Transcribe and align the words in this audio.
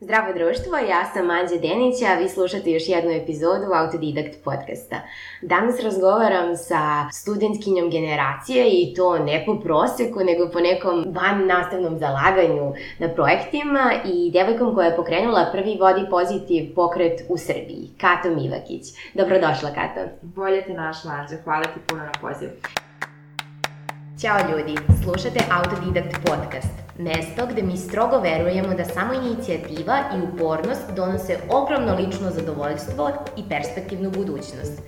Zdravo 0.00 0.32
društvo, 0.32 0.76
ja 0.76 1.04
sam 1.14 1.30
Anđe 1.30 1.58
Denić, 1.58 2.02
a 2.02 2.14
vi 2.14 2.28
slušate 2.28 2.70
još 2.70 2.88
jednu 2.88 3.10
epizodu 3.10 3.66
Autodidakt 3.74 4.44
podcasta. 4.44 4.96
Danas 5.42 5.80
razgovaram 5.80 6.56
sa 6.56 7.10
studentkinjom 7.12 7.90
generacije 7.90 8.66
i 8.70 8.94
to 8.94 9.18
ne 9.18 9.42
po 9.46 9.60
proseku, 9.60 10.20
nego 10.24 10.48
po 10.52 10.60
nekom 10.60 11.04
van 11.08 11.46
nastavnom 11.46 11.98
zalaganju 11.98 12.72
na 12.98 13.08
projektima 13.08 13.92
i 14.04 14.30
devojkom 14.30 14.74
koja 14.74 14.86
je 14.86 14.96
pokrenula 14.96 15.48
prvi 15.52 15.76
vodi 15.80 16.06
pozitiv 16.10 16.74
pokret 16.74 17.22
u 17.28 17.38
Srbiji, 17.38 17.90
Kato 18.00 18.30
Mivakić. 18.30 18.84
Dobrodošla, 19.14 19.70
Kato. 19.74 20.00
Bolje 20.22 20.64
te 20.64 20.72
našla, 20.72 21.12
Anđe. 21.12 21.36
Hvala 21.44 21.64
ti 21.64 21.80
puno 21.86 22.02
na 22.02 22.12
pozivu. 22.20 22.52
Ćao 24.20 24.38
ljudi, 24.50 24.74
slušate 25.02 25.40
Autodidakt 25.50 26.16
podcast 26.26 26.74
Mesto 26.98 27.46
gde 27.46 27.62
mi 27.62 27.76
strogo 27.76 28.18
verujemo 28.18 28.74
da 28.74 28.84
samo 28.84 29.12
inicijativa 29.12 29.98
i 30.16 30.20
upornost 30.20 30.82
donose 30.96 31.38
ogromno 31.50 31.94
lično 31.94 32.30
zadovoljstvo 32.30 33.10
i 33.36 33.48
perspektivnu 33.48 34.10
budućnost. 34.10 34.82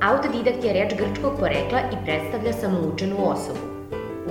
Autodidakt 0.00 0.64
je 0.64 0.72
reč 0.72 0.92
grčkog 0.98 1.32
porekla 1.40 1.80
i 1.92 2.04
predstavlja 2.04 2.52
samoučenu 2.52 3.16
osobu. 3.20 3.71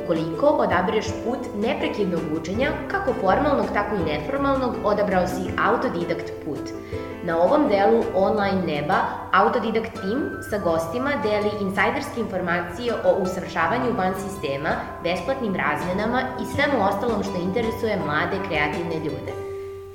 Ukoliko 0.04 0.48
odabereš 0.48 1.06
put 1.26 1.40
neprekidnog 1.56 2.22
učenja, 2.42 2.72
kako 2.92 3.14
formalnog, 3.14 3.66
tako 3.74 3.96
i 3.96 4.14
neformalnog, 4.14 4.76
odabrao 4.84 5.28
si 5.28 5.52
autodidakt 5.58 6.32
put– 6.46 6.70
Na 7.24 7.38
ovom 7.38 7.68
delu 7.70 8.04
online 8.16 8.62
neba 8.66 8.96
Autodidakt 9.32 9.94
Team 9.94 10.42
sa 10.50 10.58
gostima 10.58 11.12
deli 11.24 11.52
insajderske 11.62 12.20
informacije 12.20 12.94
o 12.94 13.14
usavršavanju 13.22 13.94
van 13.98 14.14
sistema, 14.16 14.70
besplatnim 15.04 15.56
razmenama 15.56 16.22
i 16.42 16.46
svemu 16.46 16.86
ostalom 16.86 17.24
što 17.24 17.42
interesuje 17.42 18.00
mlade 18.06 18.38
kreativne 18.48 18.96
ljude. 18.96 19.34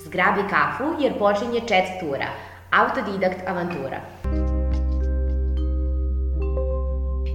Zgrabi 0.04 0.42
kafu 0.50 0.84
jer 0.98 1.18
počinje 1.18 1.60
chat 1.60 2.00
tura, 2.00 2.26
Autodidakt 2.70 3.48
avantura. 3.48 4.00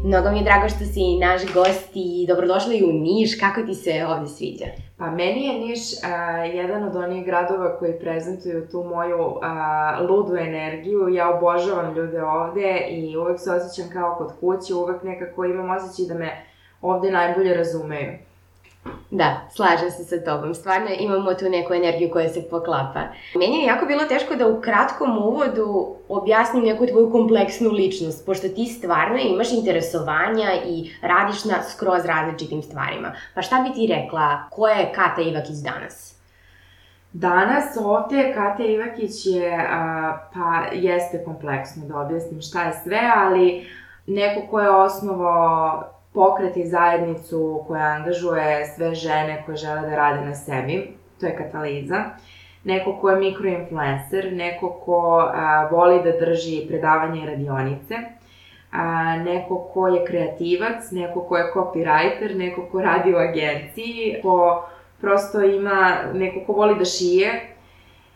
Mnogo 0.04 0.32
mi 0.32 0.38
je 0.38 0.44
drago 0.44 0.70
što 0.70 0.86
si 0.86 1.18
naš 1.20 1.42
gost 1.54 1.90
i 1.94 2.26
dobrodošla 2.28 2.74
u 2.90 2.92
Niš. 2.92 3.40
Kako 3.40 3.62
ti 3.62 3.74
se 3.74 4.06
ovde 4.10 4.28
sviđa? 4.28 4.66
Pa 4.98 5.06
meni 5.12 5.46
je 5.46 5.60
Niš 5.60 5.80
a, 6.04 6.38
jedan 6.46 6.84
od 6.84 6.96
onih 6.96 7.26
gradova 7.26 7.78
koji 7.80 8.00
prezentuju 8.00 8.68
tu 8.72 8.84
moju 8.84 9.40
a, 9.42 10.06
ludu 10.10 10.36
energiju. 10.36 11.10
Ja 11.10 11.38
obožavam 11.38 11.96
ljude 11.96 12.24
ovde 12.24 12.78
i 12.90 13.18
uvek 13.18 13.40
se 13.40 13.52
osjećam 13.52 13.94
kao 13.94 14.16
kod 14.18 14.32
kuće, 14.40 14.74
uvek 14.74 15.04
nekako 15.04 15.46
imam 15.46 15.70
osjećaj 15.70 16.14
da 16.16 16.20
me 16.20 16.46
ovde 16.82 17.12
najbolje 17.12 17.54
razumeju. 17.54 18.12
Da, 19.12 19.42
slažem 19.56 19.92
se 19.92 20.04
sa 20.04 20.24
tobom. 20.26 20.54
Stvarno 20.56 20.88
imamo 21.00 21.34
tu 21.34 21.50
neku 21.50 21.74
energiju 21.74 22.10
koja 22.12 22.30
se 22.30 22.50
poklapa. 22.50 23.02
Meni 23.36 23.60
je 23.60 23.66
jako 23.66 23.86
bilo 23.86 24.06
teško 24.06 24.36
da 24.36 24.48
u 24.48 24.62
kratkom 24.62 25.18
uvodu 25.18 25.96
objasnim 26.10 26.64
neku 26.64 26.86
tvoju 26.86 27.12
kompleksnu 27.12 27.70
ličnost, 27.72 28.26
pošto 28.26 28.50
ti 28.50 28.66
stvarno 28.66 29.18
imaš 29.18 29.52
interesovanja 29.52 30.54
i 30.66 30.92
radiš 31.02 31.46
na 31.46 31.64
skroz 31.64 32.06
različitim 32.06 32.62
stvarima. 32.62 33.12
Pa 33.36 33.42
šta 33.42 33.62
bi 33.62 33.74
ti 33.74 33.94
rekla, 33.96 34.44
ko 34.50 34.68
je 34.68 34.92
Kata 34.96 35.22
Ivakić 35.22 35.56
danas? 35.56 36.16
Danas 37.14 37.78
ovde 37.84 38.34
Kata 38.34 38.64
Ivakić 38.64 39.26
je, 39.26 39.70
pa 40.34 40.64
jeste 40.74 41.24
kompleksno 41.26 41.88
da 41.88 42.00
objasnim 42.00 42.42
šta 42.42 42.64
je 42.64 42.74
sve, 42.84 43.12
ali 43.16 43.68
neko 44.08 44.48
ko 44.52 44.59
je 44.59 44.70
osnovao 44.70 45.84
pokret 46.14 46.58
i 46.58 46.67
zajednicu 46.67 47.64
koja 47.67 47.84
angažuje 47.84 48.66
sve 48.76 48.95
žene 48.95 49.44
koje 49.45 49.56
žele 49.58 49.81
da 49.81 49.95
rade 49.95 50.26
na 50.26 50.36
sebi, 50.36 50.94
to 51.20 51.26
je 51.26 51.38
Kataliza, 51.38 52.03
neko 52.64 52.98
ko 53.02 53.09
je 53.09 53.20
mikroinfluencer, 53.20 54.34
neko 54.34 54.70
ko 54.70 55.30
a, 55.34 55.68
voli 55.72 56.03
da 56.03 56.26
drži 56.26 56.66
predavanje 56.68 57.23
i 57.23 57.26
radionice, 57.26 57.95
a, 58.72 59.16
neko 59.18 59.70
ko 59.73 59.88
je 59.88 60.06
kreativac, 60.06 60.91
neko 60.91 61.22
ko 61.22 61.38
je 61.38 61.52
copywriter, 61.53 62.36
neko 62.36 62.66
ko 62.72 62.81
radi 62.81 63.13
u 63.13 63.18
agenciji, 63.18 64.19
ko 64.22 64.68
prosto 65.02 65.41
ima 65.41 65.97
neko 66.13 66.40
ko 66.46 66.53
voli 66.53 66.75
da 66.80 66.86
šije, 66.86 67.50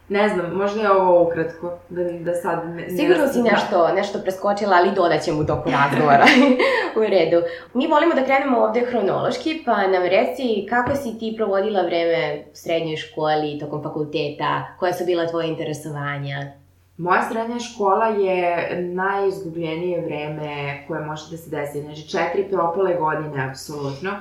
Ne 0.10 0.30
znam, 0.30 0.52
možda 0.54 0.82
je 0.82 0.92
ovo 0.92 1.24
ukratko, 1.28 1.74
da, 1.90 2.04
da 2.04 2.34
sad... 2.34 2.70
Ne, 2.76 2.90
Sigurno 2.90 3.28
si 3.28 3.42
nešto, 3.42 3.94
nešto 3.96 4.20
preskočila, 4.20 4.76
ali 4.76 4.96
dodat 4.96 5.22
ćemo 5.22 5.42
u 5.42 5.46
toku 5.46 5.70
razgovora. 5.70 6.26
u 6.98 7.00
redu. 7.00 7.42
Mi 7.74 7.88
volimo 7.88 8.14
da 8.16 8.24
krenemo 8.24 8.60
ovde 8.60 8.82
hronološki, 8.82 9.64
pa 9.66 9.88
nam 9.88 10.04
reci 10.04 10.68
kako 10.70 10.96
si 10.96 11.20
ti 11.20 11.34
provodila 11.38 11.82
vreme 11.82 12.44
u 12.52 12.56
srednjoj 12.56 12.98
školi, 12.98 13.60
tokom 13.60 13.84
fakulteta, 13.84 14.64
koja 14.80 14.94
su 14.94 15.06
bila 15.06 15.28
tvoje 15.28 15.48
interesovanja? 15.48 16.52
Moja 16.98 17.30
srednja 17.30 17.60
škola 17.60 18.06
je 18.06 18.70
najizgubljenije 18.82 20.02
vreme 20.02 20.84
koje 20.88 21.02
može 21.02 21.32
da 21.32 21.38
se 21.38 21.50
desi. 21.50 21.82
Znači, 21.82 22.10
četiri 22.10 22.50
propale 22.52 22.94
godine, 22.94 23.50
apsolutno. 23.50 24.12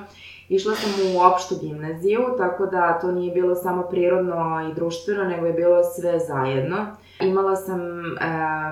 Išla 0.49 0.75
sam 0.75 0.91
u 1.15 1.21
opštu 1.21 1.55
gimnaziju, 1.61 2.19
tako 2.37 2.65
da 2.65 2.99
to 3.01 3.11
nije 3.11 3.33
bilo 3.33 3.55
samo 3.55 3.83
prirodno 3.83 4.69
i 4.71 4.75
društveno, 4.75 5.23
nego 5.23 5.45
je 5.45 5.53
bilo 5.53 5.83
sve 5.83 6.19
zajedno. 6.19 6.77
Imala 7.21 7.55
sam 7.55 7.79
e, 7.79 8.15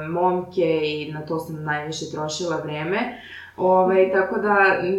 momke 0.10 0.82
i 0.84 1.12
na 1.14 1.26
to 1.26 1.40
sam 1.40 1.64
najviše 1.64 2.06
trošila 2.12 2.58
vreme. 2.64 3.18
Ove, 3.58 3.84
ovaj, 3.84 4.12
tako 4.12 4.38
da 4.40 4.58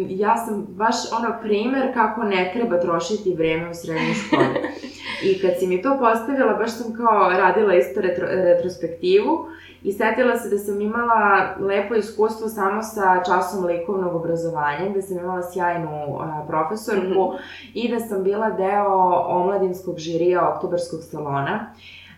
ja 0.09 0.37
sam 0.37 0.65
baš 0.69 0.95
ono 1.17 1.35
primer 1.41 1.93
kako 1.93 2.23
ne 2.23 2.51
treba 2.53 2.79
trošiti 2.79 3.35
vreme 3.35 3.69
u 3.69 3.73
srednjoj 3.73 4.13
školi. 4.13 4.45
I 5.29 5.41
kad 5.41 5.51
si 5.59 5.67
mi 5.67 5.81
to 5.81 5.97
postavila, 5.99 6.53
baš 6.53 6.71
sam 6.77 6.93
kao 6.93 7.29
radila 7.29 7.75
isto 7.75 8.01
retro, 8.01 8.27
retrospektivu 8.27 9.47
I 9.85 9.91
setila 9.91 10.37
se 10.37 10.49
da 10.49 10.57
sam 10.57 10.81
imala 10.81 11.55
lepo 11.59 11.95
iskustvo 11.95 12.49
samo 12.49 12.83
sa 12.83 13.23
časom 13.25 13.65
likovnog 13.65 14.15
obrazovanja, 14.15 14.89
gde 14.89 15.01
sam 15.01 15.17
imala 15.17 15.51
sjajnu 15.51 16.17
a, 16.19 16.45
profesorku 16.47 17.03
mm 17.03 17.33
-hmm. 17.33 17.37
i 17.73 17.91
da 17.91 17.99
sam 17.99 18.23
bila 18.23 18.49
deo 18.49 18.93
omladinskog 19.27 19.97
žirija 19.97 20.53
Oktobarskog 20.55 20.99
salona. 21.03 21.73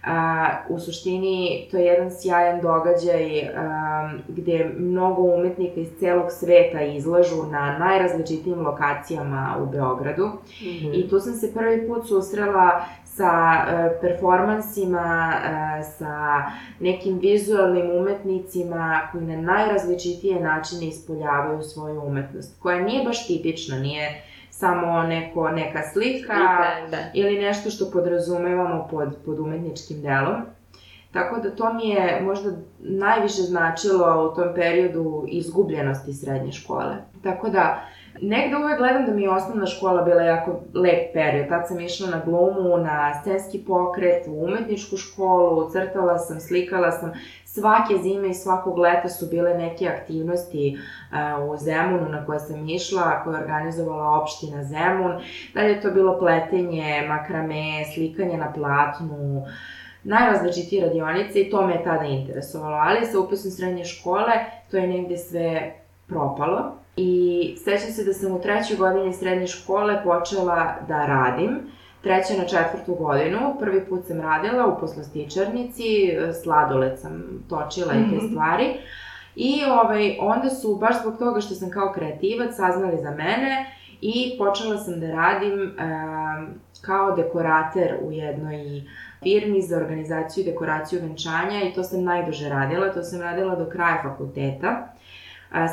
A, 0.05 0.47
u 0.69 0.79
suštini, 0.79 1.67
to 1.71 1.77
je 1.77 1.85
jedan 1.85 2.11
sjajan 2.11 2.61
događaj 2.61 3.41
a, 3.41 4.09
gde 4.27 4.71
mnogo 4.77 5.21
umetnika 5.21 5.79
iz 5.79 5.89
celog 5.99 6.31
sveta 6.31 6.81
izlažu 6.81 7.43
na 7.51 7.77
najrazličitijim 7.77 8.65
lokacijama 8.65 9.57
u 9.61 9.65
Beogradu. 9.65 10.25
Mm 10.25 10.65
-hmm. 10.65 11.05
I 11.05 11.09
tu 11.09 11.19
sam 11.19 11.33
se 11.33 11.53
prvi 11.53 11.87
put 11.87 12.07
susrela 12.07 12.85
sa 13.17 13.65
e, 13.67 13.99
performansima, 14.01 15.33
e, 15.79 15.83
sa 15.83 16.43
nekim 16.79 17.19
vizualnim 17.19 17.91
umetnicima 17.91 19.01
koji 19.11 19.25
na 19.25 19.41
najrazličitije 19.41 20.39
načine 20.39 20.87
ispoljavaju 20.87 21.61
svoju 21.61 22.01
umetnost, 22.01 22.61
koja 22.61 22.81
nije 22.81 23.03
baš 23.03 23.27
tipična, 23.27 23.79
nije 23.79 24.21
samo 24.49 25.03
neko, 25.03 25.49
neka 25.49 25.81
slika 25.93 26.33
Slika, 26.33 26.87
da. 26.91 26.97
ili 27.13 27.41
nešto 27.41 27.69
što 27.69 27.91
podrazumevamo 27.91 28.87
pod, 28.91 29.17
pod 29.25 29.39
umetničkim 29.39 30.01
delom. 30.01 30.41
Tako 31.11 31.39
da 31.39 31.55
to 31.55 31.73
mi 31.73 31.89
je 31.89 32.21
možda 32.21 32.51
najviše 32.79 33.41
značilo 33.41 34.31
u 34.31 34.35
tom 34.35 34.55
periodu 34.55 35.25
izgubljenosti 35.27 36.13
srednje 36.13 36.51
škole. 36.51 36.95
Tako 37.23 37.49
da, 37.49 37.87
Negde 38.21 38.57
uvek 38.57 38.77
gledam 38.77 39.05
da 39.05 39.11
mi 39.11 39.21
je 39.21 39.29
osnovna 39.29 39.65
škola 39.65 40.01
bila 40.01 40.21
jako 40.21 40.51
lep 40.73 41.13
period. 41.13 41.49
Tad 41.49 41.67
sam 41.67 41.79
išla 41.79 42.09
na 42.09 42.21
glumu, 42.25 42.77
na 42.77 43.21
scenski 43.21 43.63
pokret, 43.67 44.27
u 44.27 44.43
umetničku 44.43 44.97
školu, 44.97 45.69
crtala 45.69 46.17
sam, 46.17 46.39
slikala 46.39 46.91
sam. 46.91 47.11
Svake 47.45 47.97
zime 48.03 48.29
i 48.29 48.33
svakog 48.33 48.77
leta 48.77 49.09
su 49.09 49.25
bile 49.25 49.57
neke 49.57 49.87
aktivnosti 49.87 50.77
uh, 50.77 51.49
u 51.49 51.57
Zemunu 51.57 52.09
na 52.09 52.25
koje 52.25 52.39
sam 52.39 52.69
išla, 52.69 53.23
koje 53.23 53.35
je 53.35 53.41
organizovala 53.41 54.21
opština 54.21 54.63
Zemun. 54.63 55.11
Dalje 55.53 55.69
je 55.69 55.81
to 55.81 55.91
bilo 55.91 56.19
pletenje, 56.19 57.05
makrame, 57.07 57.85
slikanje 57.93 58.37
na 58.37 58.53
platnu, 58.53 59.45
najrazličitije 60.03 60.85
radionice 60.85 61.41
i 61.41 61.49
to 61.49 61.67
me 61.67 61.73
je 61.73 61.83
tada 61.83 62.05
interesovalo. 62.05 62.75
Ali 62.75 63.05
sa 63.05 63.19
upisom 63.19 63.51
srednje 63.51 63.85
škole 63.85 64.33
to 64.71 64.77
je 64.77 64.87
negde 64.87 65.17
sve 65.17 65.73
propalo 66.07 66.86
I 66.97 67.55
sećam 67.63 67.91
se 67.91 68.03
da 68.03 68.13
sam 68.13 68.35
u 68.35 68.41
trećoj 68.41 68.77
godini 68.77 69.13
srednje 69.13 69.47
škole 69.47 70.03
počela 70.03 70.75
da 70.87 71.05
radim, 71.05 71.59
treća 72.01 72.33
na 72.37 72.45
četvrtu 72.45 72.95
godinu. 72.95 73.55
Prvi 73.59 73.85
put 73.85 74.05
sam 74.07 74.21
radila 74.21 74.67
u 74.67 74.79
poslastičarnici, 74.79 75.83
sladoled 76.43 76.99
sam 76.99 77.23
točila 77.49 77.93
mm 77.93 77.97
-hmm. 77.97 78.07
i 78.07 78.09
te 78.09 78.15
mhm. 78.15 78.27
stvari. 78.27 78.73
I 79.35 79.61
ovaj, 79.65 80.17
onda 80.21 80.49
su, 80.49 80.75
baš 80.75 81.01
zbog 81.01 81.17
toga 81.19 81.41
što 81.41 81.55
sam 81.55 81.69
kao 81.69 81.93
kreativac, 81.93 82.55
saznali 82.55 82.97
za 83.01 83.11
mene 83.11 83.65
i 84.01 84.35
počela 84.37 84.77
sam 84.77 84.99
da 84.99 85.11
radim 85.11 85.61
e, 85.61 85.71
kao 86.81 87.15
dekorater 87.15 87.97
u 88.01 88.11
jednoj 88.11 88.83
firmi 89.23 89.61
za 89.61 89.77
organizaciju 89.77 90.41
i 90.41 90.45
dekoraciju 90.45 90.99
venčanja 91.01 91.61
i 91.63 91.73
to 91.73 91.83
sam 91.83 92.03
najduže 92.03 92.49
radila, 92.49 92.93
to 92.93 93.03
sam 93.03 93.21
radila 93.21 93.55
do 93.55 93.65
kraja 93.65 94.03
fakulteta. 94.03 94.87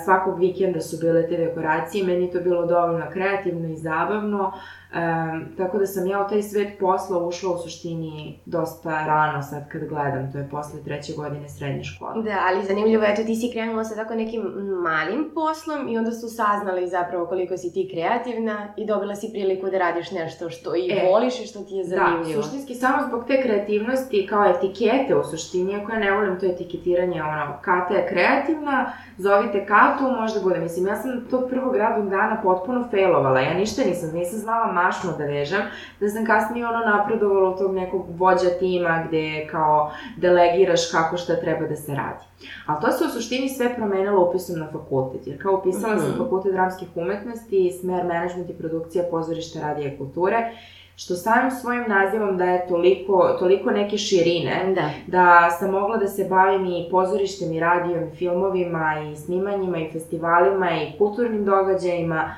Svakog 0.04 0.38
vikenda 0.38 0.80
su 0.80 0.96
bile 1.00 1.28
te 1.28 1.36
dekoracije, 1.36 2.06
meni 2.06 2.30
to 2.30 2.40
bilo 2.40 2.66
dovoljno 2.66 3.06
kreativno 3.12 3.68
i 3.68 3.76
zabavno 3.76 4.52
Um, 4.94 5.44
tako 5.56 5.78
da 5.78 5.86
sam 5.86 6.06
ja 6.06 6.24
u 6.26 6.28
taj 6.28 6.42
svet 6.42 6.78
posla 6.80 7.26
ušla 7.26 7.50
u 7.50 7.58
suštini 7.58 8.40
dosta 8.46 9.06
rano 9.06 9.42
sad 9.42 9.68
kad 9.68 9.84
gledam, 9.88 10.32
to 10.32 10.38
je 10.38 10.48
posle 10.50 10.84
treće 10.84 11.12
godine 11.16 11.48
srednje 11.48 11.84
škole. 11.84 12.22
Da, 12.22 12.38
ali 12.48 12.64
zanimljivo, 12.64 13.04
eto 13.04 13.22
ti 13.22 13.34
si 13.34 13.50
krenula 13.52 13.84
sa 13.84 13.94
tako 13.94 14.14
nekim 14.14 14.42
malim 14.82 15.30
poslom 15.34 15.88
i 15.88 15.98
onda 15.98 16.12
su 16.12 16.28
saznali 16.28 16.88
zapravo 16.88 17.26
koliko 17.26 17.56
si 17.56 17.72
ti 17.72 17.88
kreativna 17.92 18.68
i 18.76 18.86
dobila 18.86 19.14
si 19.14 19.30
priliku 19.32 19.70
da 19.70 19.78
radiš 19.78 20.10
nešto 20.10 20.50
što 20.50 20.76
i 20.76 20.90
e, 20.90 21.08
voliš 21.10 21.40
i 21.40 21.46
što 21.46 21.58
ti 21.58 21.74
je 21.74 21.84
zanimljivo. 21.84 22.36
Da, 22.36 22.42
suštinski 22.42 22.74
samo 22.74 23.06
zbog 23.08 23.24
te 23.26 23.42
kreativnosti 23.42 24.26
kao 24.30 24.44
etikete 24.44 25.16
u 25.16 25.24
suštini, 25.24 25.76
ako 25.76 25.92
ja 25.92 25.98
ne 25.98 26.12
volim 26.12 26.40
to 26.40 26.46
etiketiranje, 26.46 27.22
ono, 27.22 27.58
Kata 27.62 27.94
je 27.94 28.08
kreativna, 28.08 28.92
zovite 29.18 29.66
Katu, 29.66 30.04
možda 30.20 30.40
bude. 30.40 30.58
Mislim, 30.60 30.86
ja 30.86 30.96
sam 30.96 31.26
tog 31.30 31.48
prvog 31.50 31.76
radnog 31.76 32.10
dana 32.10 32.40
potpuno 32.42 32.88
failovala, 32.90 33.40
ja 33.40 33.54
ništa 33.54 33.82
nisam, 33.84 34.10
nisam 34.14 34.38
znala 34.38 34.72
mašnu 34.84 35.10
da 35.18 35.24
vežem, 35.24 35.62
da 36.00 36.08
sam 36.08 36.26
kasnije 36.26 36.66
ono 36.66 36.78
napredovala 36.78 37.50
u 37.50 37.58
tog 37.58 37.74
nekog 37.74 38.06
vođa 38.08 38.50
tima 38.58 39.04
gde 39.08 39.46
kao 39.50 39.92
delegiraš 40.16 40.90
kako 40.92 41.16
šta 41.16 41.40
treba 41.40 41.66
da 41.66 41.76
se 41.76 41.94
radi. 41.94 42.24
Ali 42.66 42.80
to 42.80 42.92
se 42.92 43.04
u 43.04 43.08
suštini 43.08 43.48
sve 43.48 43.74
promenilo 43.76 44.28
upisom 44.28 44.58
na 44.58 44.68
fakultet, 44.72 45.26
jer 45.26 45.42
kao 45.42 45.54
upisala 45.54 45.94
mm 45.94 45.98
-hmm. 45.98 46.02
sam 46.02 46.10
mhm. 46.10 46.22
fakultet 46.22 46.52
dramskih 46.52 46.88
umetnosti, 46.94 47.72
smer 47.80 48.04
management 48.04 48.50
i 48.50 48.58
produkcija 48.58 49.04
pozorišta 49.10 49.60
radija 49.60 49.98
kulture, 49.98 50.50
što 50.96 51.14
samim 51.14 51.50
svojim 51.50 51.84
nazivom 51.88 52.36
daje 52.36 52.66
toliko, 52.68 53.36
toliko 53.38 53.70
neke 53.70 53.98
širine, 53.98 54.74
da. 54.74 54.90
da 55.06 55.50
sam 55.50 55.70
mogla 55.70 55.96
da 55.96 56.06
se 56.06 56.24
bavim 56.24 56.66
i 56.66 56.88
pozorištem 56.90 57.52
i 57.52 57.60
radijom 57.60 58.08
i 58.08 58.16
filmovima 58.16 58.94
i 59.12 59.16
snimanjima 59.16 59.78
i 59.78 59.90
festivalima 59.92 60.70
i 60.70 60.98
kulturnim 60.98 61.44
događajima 61.44 62.34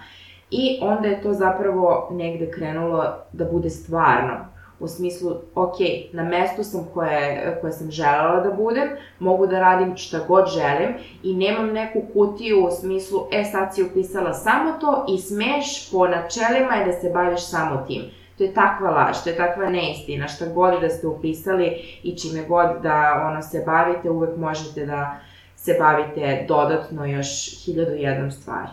I 0.51 0.79
onda 0.83 1.09
je 1.09 1.23
to 1.23 1.33
zapravo 1.33 2.09
negde 2.13 2.51
krenulo 2.51 3.05
da 3.33 3.45
bude 3.45 3.71
stvarno. 3.71 4.35
U 4.81 4.89
smislu, 4.89 5.31
ok, 5.55 5.77
na 6.13 6.25
mestu 6.25 6.65
sam 6.65 6.87
koje, 6.95 7.59
koje 7.61 7.73
sam 7.73 7.91
želela 7.91 8.41
da 8.41 8.51
budem, 8.51 8.89
mogu 9.19 9.47
da 9.47 9.61
radim 9.61 9.97
šta 9.97 10.21
god 10.29 10.47
želim 10.49 10.95
i 11.23 11.35
nemam 11.35 11.73
neku 11.73 12.03
kutiju 12.13 12.65
u 12.65 12.71
smislu, 12.71 13.21
e 13.33 13.45
sad 13.45 13.75
si 13.75 13.83
upisala 13.83 14.33
samo 14.33 14.73
to 14.81 15.07
i 15.09 15.19
smeš 15.19 15.91
po 15.93 16.09
načelima 16.09 16.75
je 16.75 16.85
da 16.85 16.93
se 16.93 17.11
baviš 17.11 17.47
samo 17.47 17.85
tim. 17.87 18.03
To 18.39 18.45
je 18.45 18.55
takva 18.55 18.91
laž, 18.91 19.17
to 19.25 19.31
je 19.31 19.37
takva 19.37 19.69
neistina, 19.71 20.29
šta 20.29 20.47
god 20.47 20.81
da 20.81 20.89
ste 20.89 21.07
upisali 21.07 21.67
i 22.03 22.19
čime 22.19 22.43
god 22.49 22.83
da 22.83 23.29
ono 23.31 23.43
se 23.43 23.63
bavite, 23.67 24.11
uvek 24.11 24.37
možete 24.37 24.87
da 24.87 25.21
se 25.57 25.77
bavite 25.79 26.45
dodatno 26.49 27.07
još 27.07 27.65
hiljadu 27.65 27.93
jednom 27.93 28.31
stvari. 28.31 28.69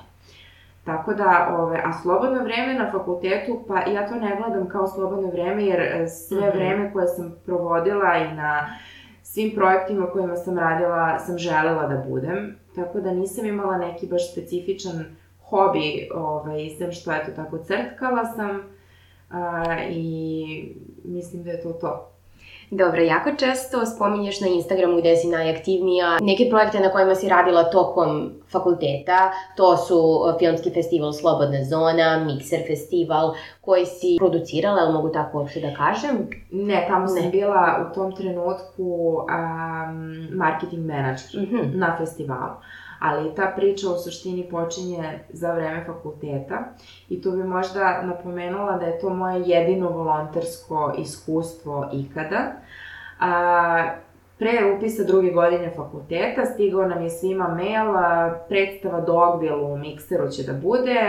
Tako 0.86 1.14
da, 1.14 1.56
ove, 1.60 1.82
a 1.86 1.94
slobodno 1.94 2.44
vreme 2.44 2.74
na 2.74 2.92
fakultetu, 2.92 3.64
pa 3.68 3.80
ja 3.80 4.10
to 4.10 4.16
ne 4.16 4.36
gledam 4.36 4.70
kao 4.70 4.88
slobodno 4.88 5.30
vreme, 5.30 5.66
jer 5.66 5.82
e, 5.82 6.08
sve 6.08 6.38
mm 6.38 6.44
-hmm. 6.44 6.56
vreme 6.56 6.94
koje 6.94 7.08
sam 7.08 7.36
provodila 7.46 8.18
i 8.18 8.36
na 8.36 8.68
svim 9.22 9.52
projektima 9.56 10.08
kojima 10.08 10.36
sam 10.36 10.60
radila, 10.60 11.20
sam 11.20 11.38
želela 11.38 11.88
da 11.88 12.04
budem. 12.10 12.56
Tako 12.76 13.02
da 13.02 13.12
nisam 13.12 13.46
imala 13.46 13.78
neki 13.78 14.08
baš 14.08 14.32
specifičan 14.32 15.06
hobi, 15.50 16.10
ovaj, 16.14 16.70
sem 16.78 16.92
što 16.92 17.12
eto 17.12 17.32
tako 17.36 17.58
crtkala 17.58 18.26
sam 18.26 18.62
a, 19.30 19.64
i 19.90 20.76
mislim 21.04 21.44
da 21.44 21.52
je 21.52 21.62
to 21.62 21.74
to. 21.74 22.13
Dobro, 22.76 23.02
jako 23.02 23.32
često 23.32 23.86
spominješ 23.86 24.42
na 24.42 24.48
Instagramu 24.48 24.98
gde 24.98 25.16
si 25.16 25.28
najaktivnija 25.28 26.18
neke 26.22 26.50
projekte 26.50 26.80
na 26.80 26.92
kojima 26.92 27.16
si 27.16 27.30
radila 27.30 27.64
tokom 27.64 28.32
fakulteta. 28.52 29.32
To 29.56 29.78
su 29.78 29.96
e, 29.96 30.40
Filmski 30.40 30.70
festival 30.70 31.14
Slobodna 31.14 31.64
zona, 31.64 32.26
Mixer 32.26 32.68
festival, 32.68 33.34
koji 33.62 33.86
si 33.86 34.16
producirala, 34.20 34.82
ali 34.82 34.94
mogu 34.94 35.10
tako 35.10 35.38
uopšte 35.38 35.60
da 35.60 35.74
kažem? 35.74 36.30
Ne, 36.52 36.86
tamo 36.88 37.08
sam 37.08 37.24
ne. 37.24 37.30
bila 37.30 37.90
u 37.92 37.94
tom 37.96 38.16
trenutku 38.16 39.18
um, 39.18 40.38
marketing 40.38 40.86
manager 40.86 41.42
mm 41.42 41.46
-hmm. 41.46 41.76
na 41.76 41.96
festivalu 41.98 42.54
ali 43.04 43.36
ta 43.36 43.54
priča 43.56 43.90
u 43.90 43.98
suštini 43.98 44.50
počinje 44.52 45.20
za 45.30 45.54
vreme 45.54 45.84
fakulteta 45.86 46.64
i 47.10 47.22
tu 47.22 47.32
bi 47.32 47.44
možda 47.44 48.02
napomenula 48.02 48.78
da 48.78 48.86
je 48.86 49.00
to 49.00 49.10
moje 49.10 49.42
jedino 49.46 49.90
volontersko 49.90 50.94
iskustvo 50.98 51.90
ikada. 51.94 52.52
A, 53.24 54.04
pre 54.40 54.74
upisa 54.76 55.04
druge 55.04 55.32
godine 55.32 55.72
fakulteta 55.76 56.46
stigao 56.46 56.88
nam 56.88 57.04
je 57.04 57.10
svima 57.10 57.48
mail, 57.48 57.94
predstava 58.50 59.02
Dogville 59.02 59.66
u 59.66 59.78
Mikseru 59.78 60.30
će 60.30 60.44
da 60.44 60.54
bude, 60.54 61.00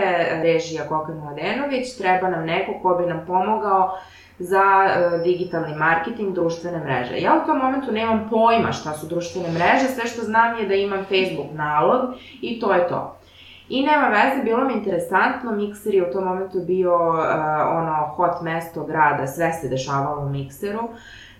režija 0.43 0.87
Kokan 0.89 1.17
Mladenović, 1.17 1.97
treba 1.97 2.29
nam 2.29 2.45
neko 2.45 2.71
ko 2.81 2.95
bi 2.95 3.05
nam 3.05 3.23
pomogao 3.27 3.97
za 4.39 4.63
uh, 4.85 5.23
digitalni 5.23 5.75
marketing, 5.75 6.35
društvene 6.35 6.79
mreže. 6.79 7.17
Ja 7.17 7.41
u 7.43 7.45
tom 7.45 7.57
momentu 7.57 7.91
nemam 7.91 8.27
pojma 8.29 8.71
šta 8.71 8.93
su 8.93 9.07
društvene 9.07 9.49
mreže, 9.49 9.87
sve 9.87 10.07
što 10.07 10.21
znam 10.21 10.59
je 10.59 10.67
da 10.67 10.73
imam 10.73 10.99
Facebook 11.03 11.51
nalog 11.53 12.01
i 12.41 12.59
to 12.59 12.73
je 12.73 12.87
to. 12.87 13.17
I 13.69 13.85
nema 13.85 14.07
veze, 14.07 14.43
bilo 14.43 14.63
mi 14.63 14.73
interesantno, 14.73 15.51
Mikser 15.51 15.95
je 15.95 16.09
u 16.09 16.13
tom 16.13 16.23
momentu 16.23 16.59
bio 16.59 16.95
uh, 16.95 17.15
ono 17.69 18.13
hot 18.15 18.41
mesto 18.41 18.83
grada, 18.83 19.27
sve 19.27 19.53
se 19.53 19.69
dešavalo 19.69 20.21
u 20.21 20.29
Mikseru. 20.29 20.89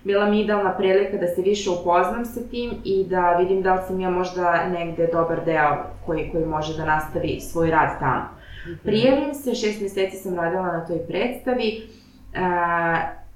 Bila 0.06 0.26
mi 0.26 0.40
idealna 0.40 0.76
prilika 0.76 1.16
da 1.16 1.26
se 1.26 1.42
više 1.42 1.70
upoznam 1.70 2.24
sa 2.24 2.40
tim 2.50 2.70
i 2.84 3.04
da 3.04 3.36
vidim 3.36 3.62
da 3.62 3.74
li 3.74 3.80
sam 3.86 4.00
ja 4.00 4.10
možda 4.10 4.68
negde 4.68 5.08
dobar 5.12 5.44
deo 5.44 5.76
koji, 6.06 6.30
koji 6.32 6.46
može 6.46 6.76
da 6.76 6.84
nastavi 6.84 7.40
svoj 7.40 7.70
rad 7.70 7.98
tamo. 7.98 8.24
Mhm. 8.66 8.74
Prijavim 8.82 9.34
se, 9.34 9.54
šest 9.54 9.80
meseci 9.80 10.16
sam 10.16 10.34
radila 10.34 10.62
na 10.62 10.86
toj 10.86 10.98
predstavi, 11.06 11.88
E, 12.36 12.40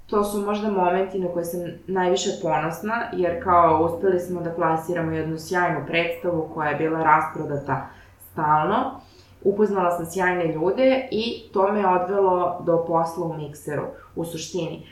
to 0.07 0.23
su 0.23 0.41
možda 0.41 0.71
momenti 0.71 1.19
na 1.19 1.27
koje 1.27 1.45
sam 1.45 1.59
najviše 1.87 2.29
ponosna, 2.41 3.03
jer 3.13 3.43
kao 3.43 3.85
uspeli 3.85 4.19
smo 4.19 4.41
da 4.41 4.51
plasiramo 4.51 5.11
jednu 5.11 5.39
sjajnu 5.39 5.79
predstavu 5.87 6.49
koja 6.53 6.69
je 6.69 6.75
bila 6.75 7.03
rasprodata 7.03 7.87
stalno. 8.31 9.01
Upoznala 9.43 9.91
sam 9.91 10.05
sjajne 10.05 10.53
ljude 10.53 11.07
i 11.11 11.43
to 11.53 11.71
me 11.71 11.87
odvelo 11.87 12.61
do 12.65 12.85
posla 12.87 13.25
u 13.25 13.37
mikseru, 13.37 13.83
u 14.15 14.25
suštini. 14.25 14.87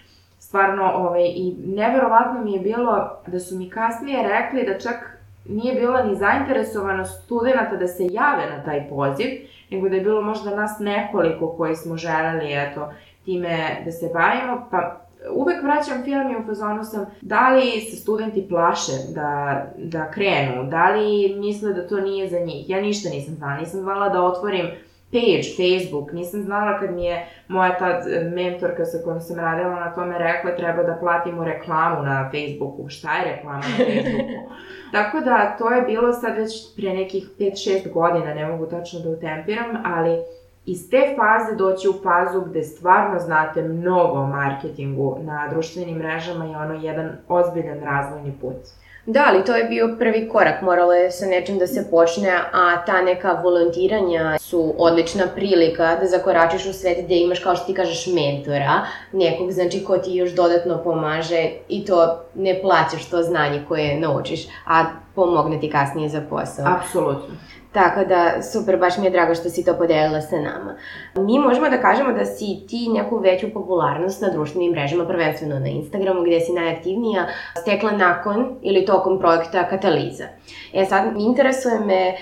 Stvarno, 0.49 0.91
ovaj, 0.95 1.23
i 1.35 1.55
neverovatno 1.65 2.43
mi 2.43 2.53
je 2.53 2.59
bilo 2.59 3.09
da 3.27 3.39
su 3.39 3.55
mi 3.55 3.69
kasnije 3.69 4.27
rekli 4.27 4.65
da 4.65 4.79
čak 4.79 5.19
nije 5.45 5.75
bila 5.75 6.03
ni 6.03 6.15
zainteresovanost 6.15 7.23
studenta 7.23 7.75
da 7.75 7.87
se 7.87 8.03
jave 8.11 8.49
na 8.57 8.63
taj 8.63 8.89
poziv, 8.89 9.27
nego 9.71 9.89
da 9.89 9.95
je 9.95 10.01
bilo 10.01 10.21
možda 10.21 10.55
nas 10.55 10.79
nekoliko 10.79 11.47
koji 11.57 11.75
smo 11.75 11.97
želeli, 11.97 12.53
eto, 12.53 12.93
time 13.25 13.81
da 13.85 13.91
se 13.91 14.09
bavimo, 14.13 14.67
pa 14.71 15.01
uvek 15.33 15.63
vraćam 15.63 16.03
film 16.03 16.31
i 16.31 16.43
u 16.43 16.45
fazonu 16.45 16.83
sam 16.83 17.05
da 17.21 17.49
li 17.49 17.81
se 17.81 17.95
studenti 17.95 18.47
plaše 18.49 18.91
da, 19.15 19.63
da 19.77 20.11
krenu, 20.11 20.69
da 20.69 20.89
li 20.89 21.35
misle 21.39 21.73
da 21.73 21.87
to 21.87 21.99
nije 21.99 22.29
za 22.29 22.39
njih. 22.39 22.69
Ja 22.69 22.81
ništa 22.81 23.09
nisam 23.09 23.35
znala, 23.35 23.57
nisam 23.57 23.81
znala 23.81 24.09
da 24.09 24.23
otvorim 24.23 24.65
page, 25.11 25.47
Facebook, 25.57 26.11
nisam 26.11 26.41
znala 26.41 26.79
kad 26.79 26.91
mi 26.91 27.05
je 27.05 27.25
moja 27.47 27.77
ta 27.77 28.01
mentorka 28.35 28.85
sa 28.85 28.97
kojom 29.03 29.21
sam 29.21 29.39
radila 29.39 29.75
na 29.75 29.93
tome 29.93 30.17
rekla 30.17 30.55
treba 30.55 30.83
da 30.83 30.97
platimo 30.99 31.43
reklamu 31.43 32.03
na 32.03 32.29
Facebooku. 32.31 32.89
Šta 32.89 33.17
je 33.17 33.35
reklama 33.35 33.57
na 33.57 33.85
Facebooku? 33.85 34.49
Tako 34.91 35.19
da 35.19 35.55
to 35.57 35.69
je 35.69 35.81
bilo 35.81 36.13
sad 36.13 36.37
već 36.37 36.75
pre 36.75 36.93
nekih 36.93 37.29
5-6 37.39 37.91
godina, 37.93 38.33
ne 38.33 38.45
mogu 38.45 38.65
tačno 38.65 38.99
da 38.99 39.09
utempiram, 39.09 39.83
ali 39.85 40.17
iz 40.65 40.89
te 40.89 41.15
faze 41.17 41.55
doći 41.55 41.89
u 41.89 41.93
fazu 42.03 42.41
gde 42.41 42.63
stvarno 42.63 43.19
znate 43.19 43.61
mnogo 43.61 44.19
o 44.19 44.27
marketingu 44.27 45.17
na 45.21 45.47
društvenim 45.47 45.97
mrežama 45.97 46.45
je 46.45 46.57
ono 46.57 46.73
jedan 46.73 47.11
ozbiljan 47.27 47.79
razvojni 47.79 48.33
put. 48.41 48.57
Da, 49.05 49.23
ali 49.27 49.45
to 49.45 49.55
je 49.55 49.63
bio 49.63 49.95
prvi 49.99 50.29
korak, 50.29 50.61
moralo 50.61 50.93
je 50.93 51.11
sa 51.11 51.25
nečim 51.25 51.57
da 51.57 51.67
se 51.67 51.87
počne, 51.91 52.31
a 52.53 52.85
ta 52.85 53.01
neka 53.01 53.39
volontiranja 53.43 54.37
su 54.39 54.73
odlična 54.77 55.23
prilika 55.35 55.95
da 55.95 56.07
zakoračiš 56.07 56.65
u 56.65 56.73
svet 56.73 57.05
gde 57.05 57.15
imaš, 57.15 57.39
kao 57.39 57.55
što 57.55 57.65
ti 57.65 57.73
kažeš, 57.73 58.07
mentora, 58.07 58.81
nekog, 59.11 59.51
znači, 59.51 59.83
ko 59.83 59.97
ti 59.97 60.15
još 60.15 60.31
dodatno 60.31 60.83
pomaže 60.83 61.49
i 61.69 61.85
to 61.85 62.19
ne 62.35 62.61
plaćaš 62.61 63.09
to 63.09 63.23
znanje 63.23 63.61
koje 63.67 63.99
naučiš, 63.99 64.47
a 64.65 64.85
pomogne 65.15 65.59
ti 65.59 65.69
kasnije 65.69 66.09
za 66.09 66.21
posao. 66.29 66.65
Apsolutno. 66.67 67.35
Tako 67.71 68.05
da, 68.05 68.41
super, 68.41 68.77
baš 68.77 68.97
mi 68.97 69.05
je 69.05 69.11
drago 69.11 69.35
što 69.35 69.49
si 69.49 69.65
to 69.65 69.77
podelila 69.77 70.21
sa 70.21 70.35
nama. 70.35 70.75
Mi 71.15 71.39
možemo 71.39 71.69
da 71.69 71.81
kažemo 71.81 72.13
da 72.13 72.25
si 72.25 72.65
ti 72.69 72.89
neku 72.93 73.17
veću 73.17 73.47
popularnost 73.53 74.21
na 74.21 74.29
društvenim 74.29 74.71
mrežama, 74.71 75.05
prvenstveno 75.05 75.59
na 75.59 75.67
Instagramu, 75.67 76.23
gde 76.23 76.39
si 76.39 76.53
najaktivnija, 76.53 77.27
stekla 77.61 77.91
nakon 77.91 78.57
ili 78.61 78.85
tokom 78.85 79.19
projekta 79.19 79.67
Kataliza. 79.69 80.25
E 80.73 80.85
sad, 80.85 81.03
interesuje 81.19 81.79
me 81.79 82.15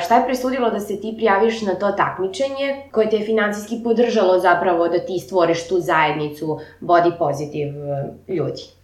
šta 0.00 0.16
je 0.16 0.26
presudilo 0.26 0.70
da 0.70 0.80
se 0.80 1.00
ti 1.00 1.14
prijaviš 1.16 1.62
na 1.62 1.74
to 1.74 1.92
takmičenje 1.92 2.82
koje 2.92 3.10
te 3.10 3.16
je 3.16 3.26
financijski 3.26 3.80
podržalo 3.84 4.38
zapravo 4.38 4.88
da 4.88 4.98
ti 4.98 5.18
stvoriš 5.18 5.68
tu 5.68 5.80
zajednicu 5.80 6.58
body 6.80 7.18
positive 7.18 7.72
ljudi? 8.28 8.81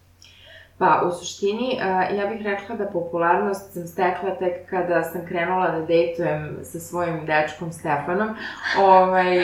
Pa, 0.79 1.01
u 1.07 1.11
suštini, 1.11 1.77
ja 2.17 2.27
bih 2.27 2.41
rekla 2.41 2.75
da 2.75 2.85
popularnost 2.85 3.73
sam 3.73 3.87
stekla 3.87 4.35
tek 4.39 4.69
kada 4.69 5.03
sam 5.03 5.25
krenula 5.27 5.71
da 5.71 5.85
dejtujem 5.85 6.59
sa 6.63 6.79
svojim 6.79 7.25
dečkom 7.25 7.71
Stefanom, 7.71 8.29
ovaj, 8.81 9.37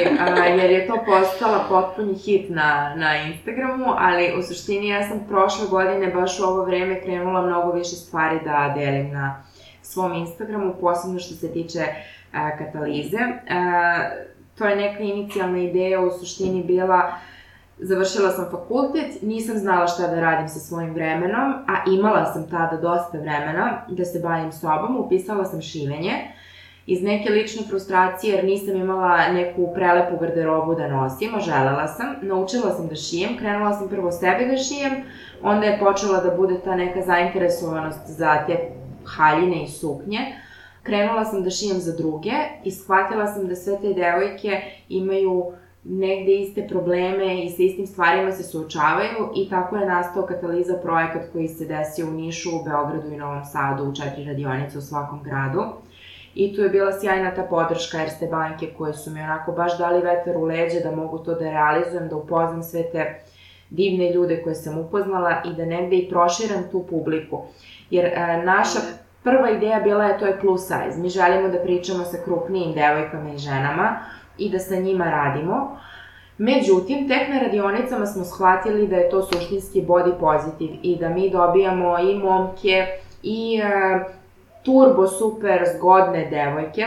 jer 0.60 0.72
je 0.72 0.88
to 0.88 0.98
postala 1.06 1.66
potpuni 1.70 2.14
hit 2.14 2.50
na, 2.50 2.96
na 2.96 3.18
Instagramu, 3.18 3.86
ali 3.98 4.34
u 4.40 4.44
suštini 4.44 4.88
ja 4.88 5.08
sam 5.08 5.26
prošle 5.30 5.68
godine 5.68 6.08
baš 6.08 6.40
u 6.40 6.44
ovo 6.44 6.64
vreme 6.64 7.02
krenula 7.02 7.42
mnogo 7.42 7.72
više 7.72 7.96
stvari 7.96 8.40
da 8.46 8.74
delim 8.78 9.12
na 9.12 9.44
svom 9.82 10.14
Instagramu, 10.14 10.74
posebno 10.82 11.20
što 11.20 11.36
se 11.36 11.54
tiče 11.54 11.86
katalize. 12.58 13.20
To 14.58 14.66
je 14.66 14.76
neka 14.76 15.04
inicijalna 15.04 15.58
ideja 15.58 16.02
u 16.02 16.12
suštini 16.20 16.64
bila 16.64 16.96
uh, 16.96 17.35
Završila 17.78 18.32
sam 18.32 18.46
fakultet, 18.52 19.22
nisam 19.22 19.58
znala 19.58 19.88
šta 19.88 20.08
da 20.08 20.22
radim 20.22 20.50
sa 20.50 20.60
svojim 20.60 20.94
vremenom, 20.94 21.54
a 21.54 21.92
imala 21.92 22.26
sam 22.34 22.50
tada 22.50 22.78
dosta 22.78 23.18
vremena 23.18 23.82
da 23.90 24.06
se 24.06 24.20
bavim 24.20 24.52
sobom, 24.52 24.98
upisala 24.98 25.46
sam 25.46 25.62
šivenje 25.62 26.14
iz 26.88 27.04
neke 27.04 27.30
lične 27.30 27.68
frustracije 27.70 28.36
jer 28.36 28.46
nisam 28.46 28.76
imala 28.76 29.28
neku 29.28 29.74
prelepu 29.74 30.18
garderobu 30.18 30.76
da 30.76 30.88
nosim, 30.88 31.36
a 31.36 31.40
želela 31.40 31.88
sam. 31.88 32.16
Naučila 32.22 32.72
sam 32.72 32.88
da 32.88 32.96
šijem, 32.96 33.38
krenula 33.38 33.74
sam 33.74 33.90
prvo 33.90 34.12
sebe 34.12 34.46
da 34.46 34.58
šijem, 34.58 34.94
onda 35.42 35.66
je 35.66 35.80
počela 35.80 36.22
da 36.22 36.36
bude 36.36 36.60
ta 36.64 36.76
neka 36.76 37.02
zainteresovanost 37.02 38.00
za 38.08 38.44
te 38.48 38.58
haljine 39.06 39.64
i 39.64 39.68
suknje. 39.68 40.20
Krenula 40.84 41.26
sam 41.26 41.44
da 41.44 41.50
šijem 41.50 41.78
za 41.78 41.96
druge 41.96 42.34
i 42.64 42.72
shvatila 42.72 43.28
sam 43.28 43.48
da 43.48 43.56
sve 43.56 43.78
te 43.82 43.94
devojke 43.94 44.62
imaju 44.90 45.54
negde 45.86 46.36
iste 46.36 46.68
probleme 46.68 47.46
i 47.46 47.50
sa 47.50 47.64
istim 47.64 47.88
stvarima 47.88 48.32
se 48.32 48.44
suočavaju 48.44 49.32
i 49.36 49.50
tako 49.50 49.78
je 49.78 49.86
nastao 49.86 50.26
Kataliza 50.26 50.78
projekat 50.84 51.24
koji 51.34 51.48
se 51.48 51.66
desio 51.66 52.08
u 52.08 52.12
Nišu, 52.12 52.50
u 52.50 52.64
Beogradu 52.64 53.14
i 53.14 53.18
Novom 53.18 53.46
Sadu 53.46 53.84
u 53.84 53.96
četiri 53.96 54.26
radionice 54.26 54.78
u 54.78 54.82
svakom 54.82 55.24
gradu. 55.24 55.64
I 56.36 56.56
tu 56.56 56.62
je 56.62 56.70
bila 56.70 57.00
sjajna 57.00 57.36
ta 57.36 57.44
podrška 57.44 58.02
Erste 58.02 58.28
banke 58.28 58.68
koje 58.78 58.94
su 58.94 59.12
mi 59.12 59.22
onako 59.22 59.52
baš 59.52 59.78
dali 59.78 60.02
vetar 60.02 60.38
u 60.38 60.44
leđe 60.44 60.80
da 60.80 60.96
mogu 60.96 61.18
to 61.18 61.34
da 61.34 61.52
realizujem, 61.52 62.10
da 62.10 62.16
upoznam 62.16 62.64
sve 62.64 62.84
te 62.92 63.20
divne 63.70 64.14
ljude 64.14 64.44
koje 64.44 64.56
sam 64.56 64.78
upoznala 64.78 65.42
i 65.46 65.54
da 65.54 65.66
negde 65.66 65.96
i 65.96 66.10
proširam 66.10 66.64
tu 66.72 66.86
publiku. 66.90 67.42
Jer 67.90 68.06
e, 68.06 68.44
naša 68.44 68.80
prva 69.24 69.50
ideja 69.50 69.80
bila 69.80 70.06
je 70.06 70.20
to 70.20 70.26
je 70.26 70.40
plus 70.40 70.62
size. 70.62 71.02
Mi 71.02 71.10
želimo 71.10 71.48
da 71.48 71.60
pričamo 71.60 72.04
sa 72.04 72.18
krupnijim 72.26 72.74
devojkama 72.74 73.30
i 73.34 73.38
ženama, 73.38 74.00
i 74.38 74.50
da 74.50 74.60
sa 74.60 74.76
njima 74.76 75.06
radimo. 75.06 75.78
Međutim, 76.38 77.08
tek 77.08 77.30
na 77.30 77.40
radionicama 77.40 78.06
smo 78.06 78.24
shvatili 78.24 78.88
da 78.88 78.96
je 78.96 79.10
to 79.10 79.22
suštinski 79.24 79.82
body 79.82 80.20
positive 80.20 80.74
i 80.84 80.96
da 80.96 81.10
mi 81.10 81.30
dobijamo 81.30 82.00
i 82.00 82.16
momke 82.16 82.88
i 83.24 83.62
e, 83.64 84.00
turbo 84.64 85.08
super 85.08 85.64
zgodne 85.78 86.28
devojke 86.30 86.86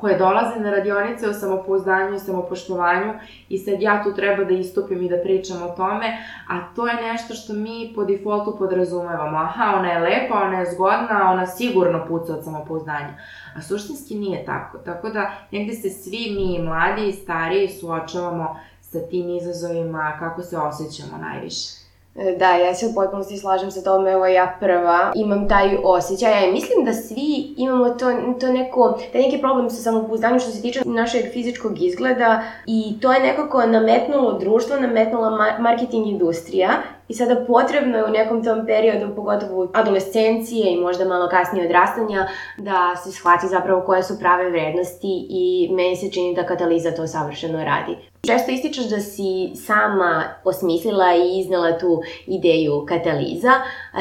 koje 0.00 0.18
dolaze 0.18 0.60
na 0.60 0.70
radionice 0.70 1.28
o 1.28 1.32
samopouzdanju 1.32 2.14
i 2.14 2.18
samopoštovanju 2.18 3.12
i 3.48 3.58
sad 3.58 3.82
ja 3.82 4.02
tu 4.04 4.14
treba 4.14 4.44
da 4.44 4.54
istupim 4.54 5.02
i 5.02 5.08
da 5.08 5.16
pričam 5.22 5.62
o 5.62 5.68
tome, 5.68 6.06
a 6.48 6.74
to 6.76 6.86
je 6.86 6.94
nešto 6.94 7.34
što 7.34 7.52
mi 7.52 7.92
po 7.94 8.04
defaultu 8.04 8.56
podrazumevamo. 8.58 9.38
Aha, 9.38 9.74
ona 9.78 9.92
je 9.92 10.00
lepa, 10.00 10.34
ona 10.42 10.58
je 10.58 10.72
zgodna, 10.72 11.30
ona 11.30 11.46
sigurno 11.46 12.04
puca 12.08 12.32
od 12.32 12.44
samopouzdanja. 12.44 13.14
A 13.56 13.62
suštinski 13.62 14.14
nije 14.14 14.44
tako. 14.44 14.78
Tako 14.78 15.08
da 15.08 15.30
negde 15.50 15.74
se 15.74 15.90
svi 15.90 16.36
mi, 16.36 16.62
mladi 16.62 17.08
i 17.08 17.12
stariji, 17.12 17.68
suočavamo 17.68 18.56
sa 18.80 18.98
tim 19.10 19.36
izazovima, 19.36 20.16
kako 20.18 20.42
se 20.42 20.58
osjećamo 20.58 21.18
najviše. 21.18 21.80
E, 22.16 22.36
da, 22.38 22.50
ja 22.50 22.74
se 22.74 22.86
u 22.86 22.94
potpunosti 22.94 23.38
slažem 23.38 23.70
sa 23.70 23.82
tome, 23.82 24.12
evo 24.12 24.26
ja 24.26 24.56
prva 24.60 25.12
imam 25.14 25.48
taj 25.48 25.76
osjećaj, 25.84 26.46
ja 26.46 26.52
mislim 26.52 26.84
da 26.84 26.92
svi 26.92 27.54
imamo 27.56 27.90
to, 27.90 28.06
to 28.40 28.52
neko, 28.52 28.98
taj 29.12 29.22
neki 29.22 29.38
problem 29.38 29.70
sa 29.70 29.82
samopouzdanjem 29.82 30.40
što 30.40 30.50
se 30.50 30.62
tiče 30.62 30.82
našeg 30.84 31.32
fizičkog 31.32 31.82
izgleda 31.82 32.42
i 32.66 32.98
to 33.00 33.12
je 33.12 33.20
nekako 33.20 33.66
nametnulo 33.66 34.38
društvo, 34.38 34.76
nametnula 34.76 35.58
marketing 35.58 36.06
industrija 36.06 36.70
I 37.10 37.14
sada 37.14 37.44
potrebno 37.46 37.96
je 37.98 38.04
u 38.04 38.08
nekom 38.08 38.44
tom 38.44 38.66
periodu, 38.66 39.14
pogotovo 39.16 39.68
adolescencije 39.74 40.72
i 40.72 40.80
možda 40.80 41.04
malo 41.04 41.28
kasnije 41.28 41.64
odrastanja, 41.64 42.28
da 42.58 42.96
se 43.04 43.12
shvati 43.12 43.46
zapravo 43.48 43.82
koje 43.86 44.02
su 44.02 44.18
prave 44.18 44.50
vrednosti 44.50 45.26
i 45.30 45.68
meni 45.72 45.96
se 45.96 46.10
čini 46.10 46.34
da 46.34 46.46
kataliza 46.46 46.90
to 46.90 47.06
savršeno 47.06 47.64
radi. 47.64 47.96
Često 48.26 48.50
ističeš 48.50 48.84
da 48.84 49.00
si 49.00 49.50
sama 49.66 50.24
osmislila 50.44 51.14
i 51.14 51.40
iznela 51.40 51.78
tu 51.78 52.02
ideju 52.26 52.86
kataliza. 52.88 53.52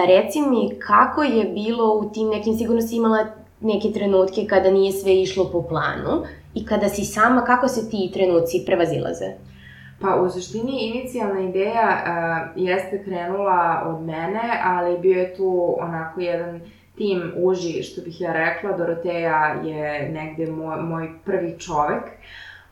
Reci 0.08 0.42
mi 0.42 0.80
kako 0.80 1.24
je 1.24 1.44
bilo 1.44 1.94
u 1.94 2.10
tim 2.10 2.30
nekim, 2.30 2.58
sigurno 2.58 2.82
si 2.82 2.96
imala 2.96 3.26
neke 3.62 3.92
trenutke 3.92 4.46
kada 4.50 4.72
nije 4.72 4.92
sve 4.92 5.22
išlo 5.22 5.50
po 5.52 5.64
planu 5.64 6.24
i 6.54 6.66
kada 6.66 6.90
si 6.90 7.06
sama, 7.06 7.42
kako 7.46 7.68
se 7.68 7.90
ti 7.90 8.10
trenuci 8.14 8.64
prevazilaze? 8.66 9.49
Pa 10.02 10.16
u 10.16 10.30
suštini 10.30 10.88
inicijalna 10.88 11.40
ideja 11.40 12.04
uh, 12.04 12.64
jeste 12.66 13.04
krenula 13.04 13.84
od 13.86 14.06
mene, 14.06 14.62
ali 14.64 15.00
bio 15.00 15.20
je 15.20 15.36
tu 15.36 15.76
onako 15.80 16.22
jedan 16.22 16.62
tim 16.96 17.32
uži, 17.36 17.84
što 17.84 18.02
bih 18.02 18.22
ja 18.22 18.34
rekla, 18.34 18.78
Doroteja 18.78 19.56
je 19.64 20.10
negde 20.10 20.52
moj, 20.52 20.82
moj 20.82 21.10
prvi 21.26 21.60
čovek. 21.60 22.04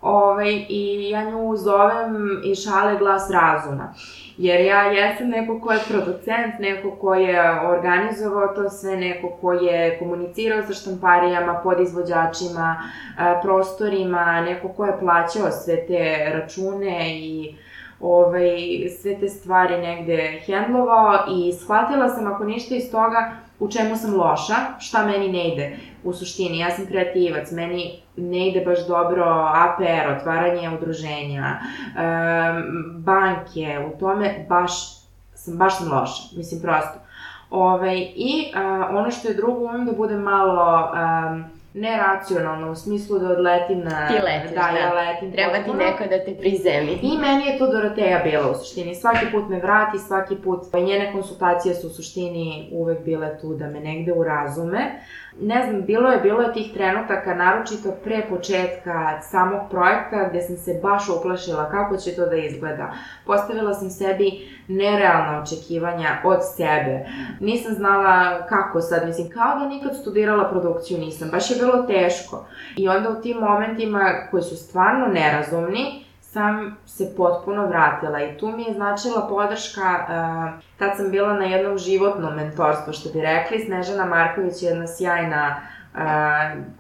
Ovaj, 0.02 0.66
I 0.70 1.10
ja 1.10 1.24
nju 1.24 1.58
zovem 1.58 2.42
i 2.44 2.56
šale 2.56 2.98
glas 2.98 3.32
razuma. 3.32 3.94
Jer 4.38 4.62
ja 4.62 4.82
jesam 4.82 5.28
neko 5.28 5.60
ko 5.60 5.72
je 5.72 5.80
producent, 5.90 6.60
neko 6.60 6.92
ko 6.92 7.16
je 7.16 7.62
organizovao 7.62 8.48
to 8.48 8.70
sve, 8.70 8.98
neko 8.98 9.30
ko 9.42 9.54
je 9.54 10.00
komunicirao 10.00 10.64
sa 10.68 10.74
štamparijama, 10.74 11.60
podizvođačima, 11.64 12.84
prostorima, 13.42 14.42
neko 14.42 14.70
ko 14.70 14.86
je 14.86 15.00
plaćao 15.00 15.52
sve 15.52 15.88
te 15.88 16.30
račune 16.34 17.18
i 17.20 17.56
ovaj, 18.00 18.58
sve 19.02 19.20
te 19.20 19.30
stvari 19.30 19.78
negde 19.78 20.42
hendlovao 20.46 21.14
i 21.32 21.54
shvatila 21.54 22.10
sam 22.10 22.28
ako 22.28 22.44
ništa 22.44 22.76
iz 22.76 22.92
toga 22.92 23.32
u 23.60 23.72
čemu 23.72 23.96
sam 23.96 24.16
loša, 24.16 24.56
šta 24.80 25.06
meni 25.06 25.28
ne 25.32 25.54
ide 25.54 25.78
u 26.04 26.14
suštini. 26.14 26.60
Ja 26.60 26.72
sam 26.72 26.86
kreativac, 26.86 27.52
meni 27.52 28.07
ne 28.18 28.48
ide 28.48 28.66
baš 28.66 28.88
dobro 28.88 29.24
APR, 29.54 30.18
otvaranje 30.18 30.70
udruženja, 30.78 31.60
banke, 32.98 33.80
u 33.94 34.00
tome 34.00 34.46
baš 34.50 34.98
sam, 35.34 35.58
baš 35.58 35.78
sam 35.78 35.92
loša, 35.92 36.24
mislim 36.38 36.62
prosto. 36.62 37.00
Ove, 37.50 37.98
I 38.00 38.52
a, 38.56 38.90
ono 38.92 39.12
što 39.12 39.28
je 39.28 39.34
drugo, 39.34 39.66
umem 39.66 39.86
da 39.86 39.92
budem 39.92 40.20
malo 40.20 40.92
um, 40.92 41.44
neracionalno, 41.74 42.72
u 42.72 42.76
smislu 42.76 43.20
da 43.20 43.30
odletim 43.30 43.80
na... 43.80 44.08
Ti 44.08 44.14
letiš, 44.14 44.50
da. 44.50 44.70
da. 44.72 44.78
ja 44.78 44.94
letim. 44.94 45.32
Treba 45.32 45.54
ti 45.64 45.74
neko 45.74 46.04
da 46.04 46.26
te 46.26 46.36
prizemi. 46.40 47.00
I 47.02 47.18
meni 47.18 47.46
je 47.46 47.58
to 47.58 47.72
Doroteja 47.72 48.22
bila 48.24 48.52
u 48.52 48.54
suštini. 48.54 48.96
Svaki 48.96 49.26
put 49.32 49.50
me 49.50 49.60
vrati, 49.60 50.00
svaki 50.00 50.36
put... 50.36 50.60
Njene 50.74 51.12
konsultacije 51.12 51.76
su 51.76 51.88
u 51.88 51.90
suštini 51.90 52.70
uvek 52.74 53.06
bile 53.06 53.38
tu 53.42 53.56
da 53.56 53.68
me 53.68 53.80
negde 53.80 54.14
urazume 54.14 54.80
ne 55.42 55.66
znam, 55.66 55.82
bilo 55.82 56.10
je, 56.10 56.20
bilo 56.22 56.42
je 56.42 56.54
tih 56.54 56.74
trenutaka, 56.74 57.36
naročito 57.36 57.92
pre 58.04 58.26
početka 58.30 59.22
samog 59.22 59.62
projekta, 59.70 60.30
gde 60.30 60.42
sam 60.42 60.58
se 60.58 60.80
baš 60.84 61.10
uplašila 61.10 61.70
kako 61.72 61.98
će 61.98 62.16
to 62.16 62.26
da 62.26 62.36
izgleda. 62.36 62.94
Postavila 63.26 63.74
sam 63.74 63.90
sebi 63.90 64.32
nerealna 64.68 65.42
očekivanja 65.42 66.10
od 66.24 66.40
sebe. 66.56 67.06
Nisam 67.40 67.74
znala 67.74 68.46
kako 68.50 68.82
sad, 68.82 69.08
mislim, 69.08 69.30
kao 69.30 69.60
da 69.60 69.70
nikad 69.70 69.98
studirala 70.02 70.50
produkciju 70.50 70.98
nisam, 70.98 71.30
baš 71.32 71.52
je 71.52 71.58
bilo 71.58 71.84
teško. 71.84 72.46
I 72.76 72.90
onda 72.90 73.10
u 73.10 73.22
tim 73.22 73.38
momentima 73.38 74.14
koji 74.32 74.44
su 74.44 74.58
stvarno 74.58 75.08
nerazumni, 75.08 76.07
sam 76.38 76.78
se 76.86 77.14
potpuno 77.18 77.68
vratila 77.68 78.24
i 78.24 78.38
tu 78.38 78.48
mi 78.48 78.64
je 78.64 78.74
značila 78.74 79.28
podrška, 79.30 79.82
uh, 79.82 80.64
tad 80.80 80.98
sam 80.98 81.12
bila 81.12 81.34
na 81.34 81.46
jednom 81.46 81.78
životnom 81.78 82.36
mentorstvu, 82.36 82.94
što 82.94 83.10
bi 83.10 83.22
rekli, 83.22 83.66
Snežana 83.66 84.06
Marković 84.06 84.64
je 84.64 84.70
jedna 84.70 84.88
sjajna 84.88 85.56
uh, 85.56 86.00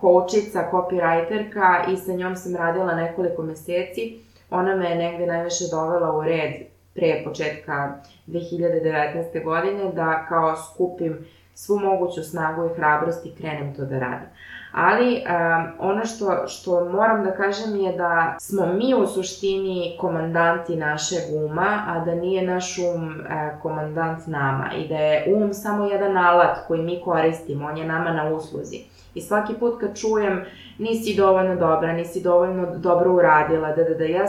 koučica, 0.02 0.70
copywriterka 0.72 1.94
i 1.94 1.98
sa 1.98 2.14
njom 2.14 2.36
sam 2.36 2.56
radila 2.56 2.96
nekoliko 2.96 3.44
meseci. 3.44 4.20
Ona 4.50 4.76
me 4.76 4.90
je 4.90 4.96
negde 4.96 5.26
najviše 5.26 5.64
dovela 5.72 6.18
u 6.18 6.24
red 6.24 6.54
pre 6.94 7.22
početka 7.26 7.94
2019. 8.28 9.44
godine 9.44 9.92
da 9.94 10.26
kao 10.30 10.56
skupim 10.56 11.26
svu 11.54 11.80
moguću 11.80 12.24
snagu 12.24 12.66
i 12.66 12.76
hrabrost 12.76 13.26
i 13.26 13.36
krenem 13.36 13.76
to 13.76 13.86
da 13.86 14.00
radim 14.00 14.28
ali 14.72 15.16
um, 15.16 15.90
ono 15.90 16.06
što, 16.06 16.48
što 16.48 16.86
moram 16.86 17.24
da 17.24 17.32
kažem 17.32 17.76
je 17.76 17.94
da 17.98 18.36
smo 18.40 18.66
mi 18.66 18.94
u 18.96 19.08
suštini 19.08 19.98
komandanti 20.00 20.76
našeg 20.76 21.22
uma, 21.46 21.84
a 21.88 22.06
da 22.06 22.16
nije 22.16 22.48
naš 22.48 22.78
um 22.78 23.06
uh, 23.08 23.62
komandant 23.62 24.28
nama 24.28 24.72
i 24.78 24.88
da 24.88 24.96
je 24.96 25.36
um 25.36 25.54
samo 25.54 25.86
jedan 25.86 26.18
alat 26.18 26.58
koji 26.68 26.82
mi 26.82 27.02
koristimo, 27.06 27.68
on 27.68 27.78
je 27.78 27.86
nama 27.86 28.12
na 28.12 28.30
usluzi. 28.30 28.78
I 29.16 29.22
svaki 29.22 29.54
put 29.54 29.80
kad 29.80 30.00
čujem 30.00 30.46
nisi 30.78 31.16
dovoljno 31.16 31.56
dobra, 31.56 31.94
nisi 31.94 32.24
dovoljno 32.24 32.78
dobro 32.78 33.14
uradila, 33.14 33.72
da, 33.72 33.84
da, 33.84 33.94
da, 33.94 34.04
ja 34.04 34.26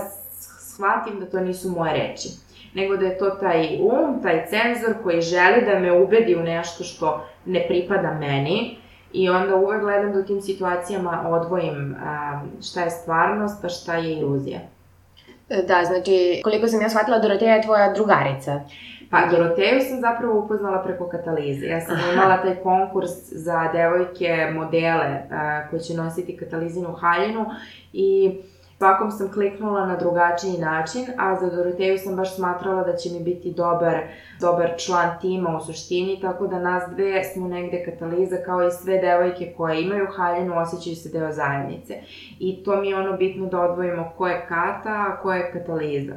shvatim 0.61 1.21
da 1.21 1.27
to 1.27 1.41
nisu 1.41 1.71
moje 1.71 1.93
reči 1.93 2.29
nego 2.75 2.97
da 2.97 3.07
je 3.07 3.19
to 3.19 3.31
taj 3.31 3.79
um, 3.81 4.23
taj 4.23 4.47
cenzor 4.47 4.95
koji 5.03 5.21
želi 5.21 5.65
da 5.67 5.79
me 5.79 5.93
ubedi 5.93 6.37
u 6.37 6.43
nešto 6.43 6.85
što 6.85 7.27
ne 7.45 7.65
pripada 7.69 8.15
meni 8.21 8.77
i 9.13 9.29
onda 9.29 9.57
uvek 9.57 9.81
gledam 9.81 10.13
da 10.13 10.19
u 10.19 10.23
tim 10.23 10.41
situacijama 10.41 11.25
odvojim 11.29 11.97
a, 12.05 12.41
šta 12.63 12.81
je 12.81 12.91
stvarnost, 12.91 13.63
pa 13.63 13.69
šta 13.69 13.95
je 13.95 14.19
iluzija. 14.19 14.59
Da, 15.49 15.85
znači, 15.85 16.41
koliko 16.45 16.69
sam 16.69 16.81
ja 16.81 16.89
shvatila, 16.89 17.19
Doroteja 17.19 17.55
je 17.55 17.63
tvoja 17.63 17.93
drugarica. 17.93 18.61
Pa, 19.11 19.27
Doroteju 19.27 19.81
sam 19.89 20.01
zapravo 20.01 20.39
upoznala 20.39 20.83
preko 20.83 21.09
katalize. 21.09 21.67
Ja 21.67 21.81
sam 21.81 21.95
Aha. 21.95 22.13
imala 22.13 22.43
taj 22.43 22.55
konkurs 22.55 23.11
za 23.31 23.69
devojke, 23.73 24.51
modele 24.55 25.23
a, 25.31 25.69
koje 25.71 25.81
će 25.81 25.95
nositi 25.95 26.37
katalizinu 26.37 26.93
haljinu 26.93 27.47
i 27.93 28.39
svakom 28.79 29.11
sam 29.11 29.33
kliknula 29.33 29.87
na 29.87 29.97
drugačiji 29.97 30.59
način, 30.59 31.05
a 31.17 31.37
za 31.41 31.51
Doroteju 31.51 31.99
sam 31.99 32.17
baš 32.17 32.37
smatrala 32.37 32.85
da 32.85 32.97
će 32.97 33.11
mi 33.11 33.21
biti 33.25 33.53
dobar, 33.53 33.99
dobar 34.41 34.71
član 34.79 35.21
tima 35.21 35.57
u 35.57 35.65
suštini, 35.65 36.21
tako 36.21 36.47
da 36.47 36.59
nas 36.59 36.83
dve 36.95 37.25
smo 37.25 37.49
negde 37.49 37.85
kataliza 37.85 38.37
kao 38.47 38.67
i 38.67 38.71
sve 38.71 38.99
devojke 38.99 39.55
koje 39.57 39.83
imaju 39.83 40.07
haljinu 40.17 40.59
osjećaju 40.59 40.97
se 40.97 41.09
deo 41.09 41.33
zajednice. 41.33 41.95
I 42.39 42.65
to 42.65 42.77
mi 42.77 42.89
je 42.89 42.97
ono 42.97 43.17
bitno 43.17 43.47
da 43.47 43.61
odvojimo 43.61 44.13
ko 44.17 44.27
je 44.27 44.47
kata, 44.49 44.91
a 44.91 45.17
ko 45.23 45.33
je 45.33 45.53
kataliza 45.53 46.15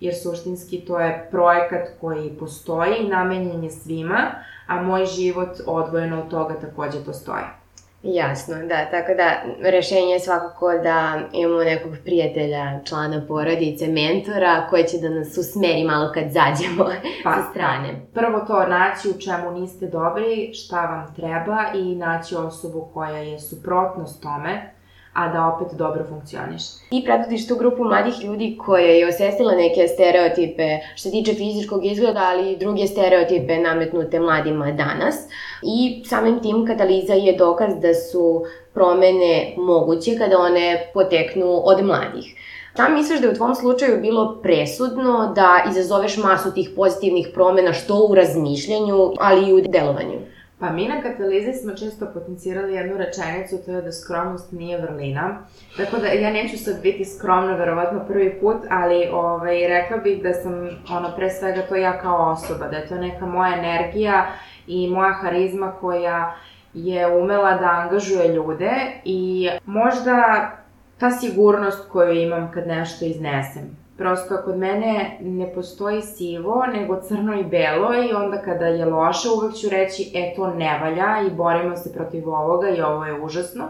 jer 0.00 0.14
suštinski 0.22 0.80
to 0.80 1.00
je 1.00 1.28
projekat 1.30 1.88
koji 2.00 2.36
postoji, 2.38 3.08
namenjen 3.08 3.64
je 3.64 3.70
svima, 3.70 4.30
a 4.66 4.82
moj 4.82 5.06
život 5.06 5.48
odvojeno 5.66 6.22
od 6.22 6.28
toga 6.28 6.54
takođe 6.60 7.04
postoji. 7.06 7.63
Jasno, 8.04 8.54
da, 8.68 8.90
tako 8.90 9.14
da 9.14 9.42
rešenje 9.70 10.12
je 10.12 10.20
svakako 10.20 10.72
da 10.82 11.20
imamo 11.32 11.64
nekog 11.64 11.92
prijatelja, 12.04 12.80
člana 12.84 13.22
porodice, 13.28 13.86
mentora 13.88 14.66
koji 14.70 14.84
će 14.84 14.98
da 14.98 15.08
nas 15.08 15.38
usmeri 15.38 15.84
malo 15.84 16.12
kad 16.14 16.24
zađemo 16.24 16.84
pa, 17.24 17.34
sa 17.34 17.50
strane. 17.50 17.88
Prvo 18.14 18.40
to 18.40 18.66
naći 18.66 19.08
u 19.08 19.20
čemu 19.20 19.60
niste 19.60 19.86
dobri, 19.86 20.54
šta 20.54 20.80
vam 20.80 21.14
treba 21.16 21.58
i 21.74 21.94
naći 21.94 22.36
osobu 22.36 22.88
koja 22.94 23.18
je 23.18 23.40
suprotnost 23.40 24.22
tome, 24.22 24.73
a 25.14 25.28
da 25.28 25.46
opet 25.46 25.78
dobro 25.78 26.04
funkcioniš. 26.08 26.62
Ti 26.90 27.02
predvodiš 27.04 27.48
tu 27.48 27.56
grupu 27.56 27.84
mladih 27.84 28.14
ljudi 28.24 28.58
koje 28.66 28.98
je 28.98 29.08
osvestila 29.08 29.52
neke 29.52 29.88
stereotipe 29.88 30.78
što 30.96 31.10
tiče 31.10 31.34
fizičkog 31.34 31.86
izgleda, 31.86 32.20
ali 32.22 32.52
i 32.52 32.56
druge 32.56 32.86
stereotipe 32.86 33.58
nametnute 33.58 34.20
mladima 34.20 34.72
danas. 34.72 35.16
I 35.62 36.02
samim 36.06 36.42
tim 36.42 36.66
kataliza 36.66 37.14
je 37.14 37.36
dokaz 37.36 37.72
da 37.82 37.94
su 37.94 38.44
promene 38.74 39.54
moguće 39.56 40.18
kada 40.18 40.38
one 40.38 40.90
poteknu 40.94 41.60
od 41.64 41.84
mladih. 41.84 42.34
Šta 42.72 42.88
misliš 42.88 43.20
da 43.20 43.26
je 43.26 43.32
u 43.32 43.36
tvom 43.36 43.54
slučaju 43.54 44.00
bilo 44.00 44.40
presudno 44.42 45.32
da 45.34 45.64
izazoveš 45.70 46.16
masu 46.16 46.54
tih 46.54 46.70
pozitivnih 46.76 47.28
promena 47.34 47.72
što 47.72 48.06
u 48.10 48.14
razmišljanju, 48.14 49.12
ali 49.18 49.48
i 49.48 49.52
u 49.52 49.60
delovanju? 49.60 50.18
Pa 50.64 50.70
mi 50.70 50.88
na 50.88 51.02
katalizi 51.02 51.52
smo 51.52 51.74
često 51.74 52.06
potencirali 52.14 52.74
jednu 52.74 52.96
rečenicu, 52.96 53.56
to 53.64 53.70
je 53.70 53.82
da 53.82 53.92
skromnost 53.92 54.52
nije 54.52 54.78
vrlina. 54.78 55.38
Tako 55.76 55.96
da 55.96 56.06
ja 56.06 56.30
neću 56.30 56.58
sad 56.58 56.82
biti 56.82 57.04
skromna, 57.04 57.56
verovatno 57.56 58.04
prvi 58.08 58.40
put, 58.40 58.56
ali 58.70 59.08
ovaj, 59.12 59.68
rekla 59.68 59.96
bih 59.96 60.22
da 60.22 60.32
sam, 60.32 60.52
ono, 60.90 61.12
pre 61.16 61.30
svega 61.30 61.62
to 61.62 61.76
ja 61.76 61.98
kao 61.98 62.32
osoba, 62.32 62.68
da 62.68 62.76
je 62.76 62.86
to 62.88 62.94
neka 62.94 63.26
moja 63.26 63.58
energija 63.58 64.26
i 64.66 64.88
moja 64.90 65.12
harizma 65.12 65.72
koja 65.80 66.36
je 66.74 67.06
umela 67.16 67.56
da 67.56 67.66
angažuje 67.66 68.34
ljude 68.34 68.72
i 69.04 69.48
možda 69.64 70.50
ta 70.98 71.10
sigurnost 71.10 71.88
koju 71.88 72.12
imam 72.12 72.50
kad 72.54 72.66
nešto 72.66 73.04
iznesem. 73.04 73.83
Prosto 73.96 74.36
kod 74.44 74.58
mene 74.58 75.18
ne 75.20 75.54
postoji 75.54 76.02
sivo, 76.02 76.66
nego 76.66 77.00
crno 77.00 77.40
i 77.40 77.44
belo 77.44 77.94
i 77.94 78.12
onda 78.12 78.42
kada 78.42 78.66
je 78.66 78.84
loše 78.84 79.28
uvek 79.28 79.54
ću 79.54 79.68
reći 79.70 80.10
e 80.14 80.32
to 80.36 80.46
ne 80.50 80.78
valja 80.82 81.26
i 81.26 81.30
borimo 81.30 81.76
se 81.76 81.92
protiv 81.92 82.28
ovoga 82.28 82.68
i 82.68 82.80
ovo 82.80 83.04
je 83.04 83.20
užasno. 83.20 83.64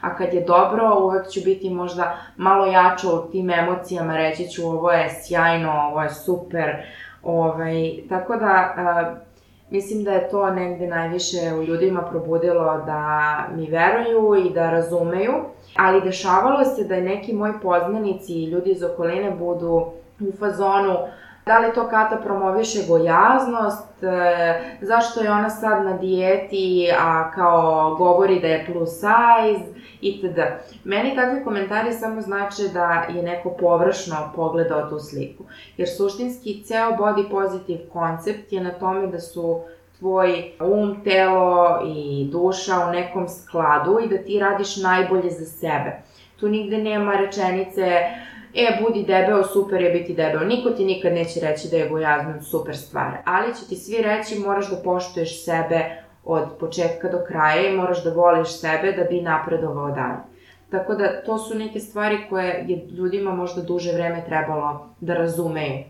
A 0.00 0.16
kad 0.16 0.34
je 0.34 0.40
dobro 0.40 0.98
uvek 1.00 1.30
ću 1.30 1.40
biti 1.44 1.70
možda 1.70 2.16
malo 2.36 2.66
jača 2.66 3.08
u 3.08 3.30
tim 3.30 3.50
emocijama, 3.50 4.16
reći 4.16 4.48
ću 4.48 4.66
ovo 4.66 4.90
je 4.92 5.10
sjajno, 5.22 5.72
ovo 5.72 6.02
je 6.02 6.10
super. 6.10 6.76
Ovaj, 7.22 7.94
tako 8.08 8.36
da 8.36 8.74
mislim 9.70 10.04
da 10.04 10.12
je 10.12 10.28
to 10.30 10.50
negde 10.50 10.86
najviše 10.86 11.54
u 11.58 11.62
ljudima 11.62 12.02
probudilo 12.02 12.82
da 12.86 13.34
mi 13.56 13.66
veruju 13.70 14.46
i 14.46 14.50
da 14.50 14.70
razumeju 14.70 15.32
ali 15.76 16.02
dešavalo 16.02 16.64
se 16.64 16.84
da 16.84 17.00
neki 17.00 17.32
moji 17.32 17.52
poznanici 17.62 18.32
i 18.32 18.50
ljudi 18.50 18.70
iz 18.70 18.82
okoline 18.82 19.30
budu 19.30 19.86
u 20.20 20.32
fazonu 20.38 20.96
da 21.46 21.58
li 21.58 21.74
to 21.74 21.88
Kata 21.88 22.16
promoviše 22.16 22.78
gojaznost, 22.88 24.02
e, 24.02 24.76
zašto 24.80 25.20
je 25.20 25.30
ona 25.30 25.50
sad 25.50 25.84
na 25.84 25.96
dijeti, 25.96 26.88
a 27.00 27.30
kao 27.30 27.94
govori 27.98 28.40
da 28.40 28.46
je 28.46 28.66
plus 28.72 28.90
size, 28.90 29.64
itd. 30.00 30.38
Meni 30.84 31.16
takvi 31.16 31.44
komentari 31.44 31.92
samo 31.92 32.20
znači 32.20 32.62
da 32.72 33.06
je 33.14 33.22
neko 33.22 33.50
površno 33.50 34.32
pogledao 34.36 34.90
tu 34.90 34.98
sliku. 34.98 35.44
Jer 35.76 35.88
suštinski 35.96 36.62
ceo 36.64 36.90
body 36.90 37.30
positive 37.30 37.88
koncept 37.92 38.52
je 38.52 38.60
na 38.60 38.70
tome 38.70 39.06
da 39.06 39.20
su 39.20 39.60
tvoj 39.98 40.52
um, 40.60 41.04
telo 41.04 41.80
i 41.86 42.28
duša 42.32 42.86
u 42.88 42.92
nekom 42.92 43.28
skladu 43.28 43.98
i 44.04 44.08
da 44.08 44.24
ti 44.24 44.38
radiš 44.38 44.76
najbolje 44.76 45.30
za 45.30 45.44
sebe. 45.44 46.02
Tu 46.40 46.48
nigde 46.48 46.78
nema 46.78 47.12
rečenice 47.12 48.00
e, 48.54 48.78
budi 48.82 49.02
debeo, 49.02 49.44
super 49.44 49.82
je 49.82 49.90
biti 49.90 50.14
debeo. 50.14 50.40
Niko 50.40 50.70
ti 50.70 50.84
nikad 50.84 51.12
neće 51.12 51.40
reći 51.40 51.68
da 51.70 51.76
je 51.76 51.88
gojaznost 51.88 52.50
super 52.50 52.76
stvar, 52.76 53.16
ali 53.24 53.54
će 53.54 53.68
ti 53.68 53.76
svi 53.76 54.02
reći 54.02 54.38
moraš 54.38 54.70
da 54.70 54.82
poštuješ 54.84 55.44
sebe 55.44 56.02
od 56.24 56.44
početka 56.60 57.08
do 57.08 57.18
kraja 57.28 57.68
i 57.68 57.76
moraš 57.76 58.04
da 58.04 58.12
voliš 58.12 58.60
sebe 58.60 58.92
da 58.92 59.04
bi 59.04 59.20
napredovao 59.20 59.90
dalje. 59.90 60.18
Tako 60.70 60.94
da 60.94 61.22
to 61.22 61.38
su 61.38 61.54
neke 61.54 61.80
stvari 61.80 62.18
koje 62.28 62.64
je 62.68 62.86
ljudima 62.90 63.34
možda 63.34 63.62
duže 63.62 63.92
vreme 63.92 64.24
trebalo 64.26 64.94
da 65.00 65.14
razumeju. 65.14 65.84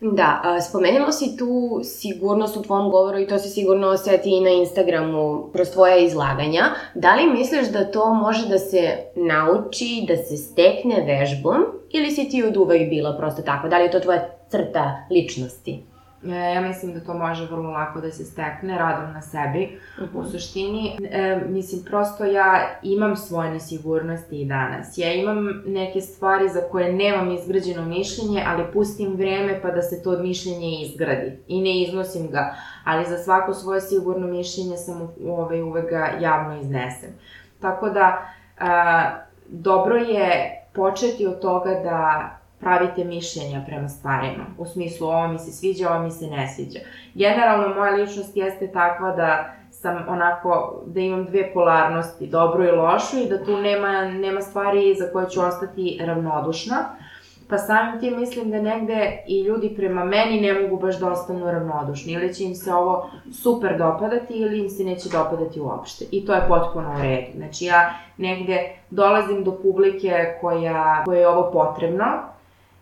Da, 0.00 0.58
spomenula 0.68 1.12
si 1.12 1.36
tu 1.36 1.80
sigurnost 1.84 2.56
u 2.56 2.62
tvom 2.62 2.90
govoru 2.90 3.18
i 3.18 3.26
to 3.26 3.38
se 3.38 3.48
sigurno 3.48 3.88
osjeti 3.88 4.30
i 4.30 4.40
na 4.40 4.50
Instagramu 4.50 5.50
kroz 5.52 5.70
tvoje 5.70 6.04
izlaganja. 6.04 6.64
Da 6.94 7.14
li 7.14 7.26
misliš 7.26 7.68
da 7.68 7.90
to 7.90 8.14
može 8.14 8.48
da 8.48 8.58
se 8.58 8.96
nauči, 9.16 10.04
da 10.08 10.16
se 10.16 10.36
stekne 10.36 11.04
vežbom 11.06 11.64
ili 11.90 12.10
si 12.10 12.28
ti 12.28 12.44
od 12.44 12.56
uvek 12.56 12.88
bila 12.88 13.16
prosto 13.18 13.42
tako? 13.42 13.68
Da 13.68 13.78
li 13.78 13.84
je 13.84 13.90
to 13.90 14.00
tvoja 14.00 14.28
crta 14.48 15.06
ličnosti? 15.10 15.89
E, 16.24 16.54
ja 16.54 16.60
mislim 16.60 16.94
da 16.94 17.00
to 17.00 17.14
može 17.14 17.46
vrlo 17.46 17.70
lako 17.70 18.00
da 18.00 18.10
se 18.10 18.24
stekne 18.24 18.78
radom 18.78 19.12
na 19.12 19.22
sebi. 19.22 19.78
Uh 19.98 20.04
-huh. 20.04 20.18
U 20.18 20.20
mhm. 20.20 20.30
suštini, 20.30 20.96
e, 21.10 21.40
mislim, 21.48 21.84
prosto 21.84 22.24
ja 22.24 22.78
imam 22.82 23.16
svoje 23.16 23.50
nesigurnosti 23.50 24.42
i 24.42 24.44
danas. 24.44 24.98
Ja 24.98 25.12
imam 25.14 25.62
neke 25.66 26.00
stvari 26.00 26.48
za 26.48 26.60
koje 26.70 26.92
nemam 26.92 27.30
izgrađeno 27.30 27.84
mišljenje, 27.84 28.44
ali 28.46 28.72
pustim 28.72 29.16
vreme 29.16 29.62
pa 29.62 29.70
da 29.70 29.82
se 29.82 30.02
to 30.02 30.18
mišljenje 30.18 30.82
izgradi. 30.82 31.38
I 31.48 31.60
ne 31.60 31.82
iznosim 31.82 32.30
ga, 32.30 32.54
ali 32.84 33.06
za 33.06 33.18
svako 33.18 33.54
svoje 33.54 33.80
sigurno 33.80 34.26
mišljenje 34.26 34.76
sam 34.76 35.08
ovaj, 35.26 35.62
uvek 35.62 35.90
ga 35.90 36.10
javno 36.20 36.60
iznesem. 36.60 37.10
Tako 37.60 37.90
da, 37.90 38.28
a, 38.58 39.10
dobro 39.48 39.96
je 39.96 40.60
početi 40.74 41.26
od 41.26 41.40
toga 41.40 41.70
da 41.70 42.30
pravite 42.60 43.04
mišljenja 43.04 43.62
prema 43.66 43.88
stvarima. 43.88 44.44
U 44.58 44.66
smislu, 44.66 45.06
ovo 45.06 45.28
mi 45.28 45.38
se 45.38 45.52
sviđa, 45.52 45.90
ovo 45.90 46.02
mi 46.02 46.10
se 46.10 46.26
ne 46.26 46.48
sviđa. 46.48 46.78
Generalno, 47.14 47.74
moja 47.74 47.94
ličnost 47.94 48.36
jeste 48.36 48.72
takva 48.72 49.10
da 49.16 49.54
sam 49.70 50.04
onako, 50.08 50.82
da 50.86 51.00
imam 51.00 51.24
dve 51.24 51.52
polarnosti, 51.54 52.26
dobru 52.26 52.64
i 52.64 52.70
lošu 52.70 53.18
i 53.18 53.28
da 53.28 53.44
tu 53.44 53.56
nema, 53.56 54.04
nema 54.04 54.40
stvari 54.40 54.94
za 54.98 55.12
koje 55.12 55.30
ću 55.30 55.40
ostati 55.40 56.00
ravnodušna. 56.04 56.76
Pa 57.48 57.58
samim 57.58 58.00
tim 58.00 58.18
mislim 58.18 58.50
da 58.50 58.62
negde 58.62 59.24
i 59.26 59.42
ljudi 59.42 59.74
prema 59.76 60.04
meni 60.04 60.40
ne 60.40 60.62
mogu 60.62 60.76
baš 60.76 60.98
da 60.98 61.10
ostanu 61.10 61.50
ravnodušni. 61.50 62.12
Ili 62.12 62.34
će 62.34 62.44
im 62.44 62.54
se 62.54 62.74
ovo 62.74 63.10
super 63.32 63.78
dopadati 63.78 64.34
ili 64.34 64.58
im 64.58 64.68
se 64.68 64.84
neće 64.84 65.08
dopadati 65.08 65.60
uopšte. 65.60 66.04
I 66.10 66.26
to 66.26 66.34
je 66.34 66.48
potpuno 66.48 66.94
u 66.98 67.02
redu. 67.02 67.26
Znači 67.36 67.64
ja 67.64 67.94
negde 68.16 68.72
dolazim 68.90 69.44
do 69.44 69.58
publike 69.62 70.38
koja, 70.40 71.02
koja 71.04 71.20
je 71.20 71.28
ovo 71.28 71.50
potrebno, 71.52 72.04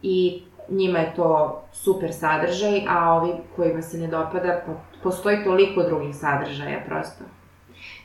i 0.02 0.42
njima 0.68 0.98
je 0.98 1.12
to 1.16 1.62
super 1.72 2.12
sadržaj, 2.12 2.82
a 2.88 3.12
ovi 3.14 3.32
kojima 3.56 3.82
se 3.82 3.98
ne 3.98 4.06
dopada, 4.06 4.60
pa 4.66 4.72
postoji 5.02 5.44
toliko 5.44 5.82
drugih 5.82 6.16
sadržaja 6.16 6.80
prosto. 6.86 7.24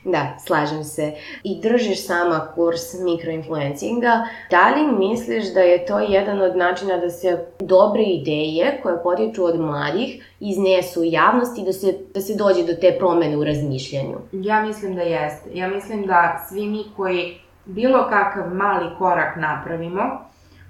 Da, 0.04 0.36
slažem 0.46 0.84
se. 0.84 1.12
I 1.44 1.60
držiš 1.60 2.06
sama 2.06 2.48
kurs 2.54 2.80
mikroinfluencinga. 3.04 4.26
Da 4.50 4.74
li 4.74 5.08
misliš 5.08 5.54
da 5.54 5.60
je 5.60 5.86
to 5.86 5.98
jedan 5.98 6.40
od 6.40 6.56
načina 6.56 6.96
da 6.96 7.10
se 7.10 7.46
dobre 7.60 8.02
ideje 8.02 8.80
koje 8.82 9.02
potiču 9.02 9.44
od 9.44 9.60
mladih 9.60 10.36
iznesu 10.40 11.00
u 11.00 11.04
javnosti 11.04 11.60
i 11.60 11.64
da 11.64 11.72
se, 11.72 11.94
da 12.14 12.20
se 12.20 12.34
dođe 12.34 12.62
do 12.62 12.74
te 12.80 12.96
promene 12.98 13.36
u 13.36 13.44
razmišljanju? 13.44 14.18
Ja 14.32 14.62
mislim 14.62 14.94
da 14.94 15.02
jeste. 15.02 15.50
Ja 15.54 15.68
mislim 15.68 16.06
da 16.06 16.44
svi 16.48 16.66
mi 16.66 16.84
koji 16.96 17.40
bilo 17.64 18.06
kakav 18.10 18.54
mali 18.54 18.90
korak 18.98 19.36
napravimo, 19.36 20.02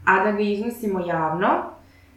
a 0.05 0.25
da 0.25 0.33
ga 0.33 0.41
iznosimo 0.41 1.07
javno, 1.07 1.49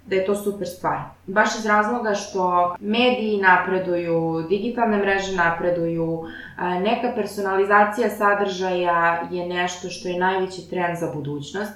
da 0.06 0.15
je 0.15 0.26
to 0.26 0.36
super 0.36 0.67
stvar. 0.67 1.00
Baš 1.28 1.56
iz 1.60 1.65
razloga 1.65 2.13
što 2.13 2.76
mediji 2.80 3.41
napreduju, 3.41 4.45
digitalne 4.50 4.97
mreže 4.97 5.36
napreduju, 5.36 6.23
neka 6.82 7.12
personalizacija 7.15 8.10
sadržaja 8.10 9.28
je 9.32 9.47
nešto 9.47 9.89
što 9.89 10.08
je 10.08 10.19
najveći 10.19 10.69
trend 10.69 10.97
za 10.97 11.12
budućnost 11.13 11.73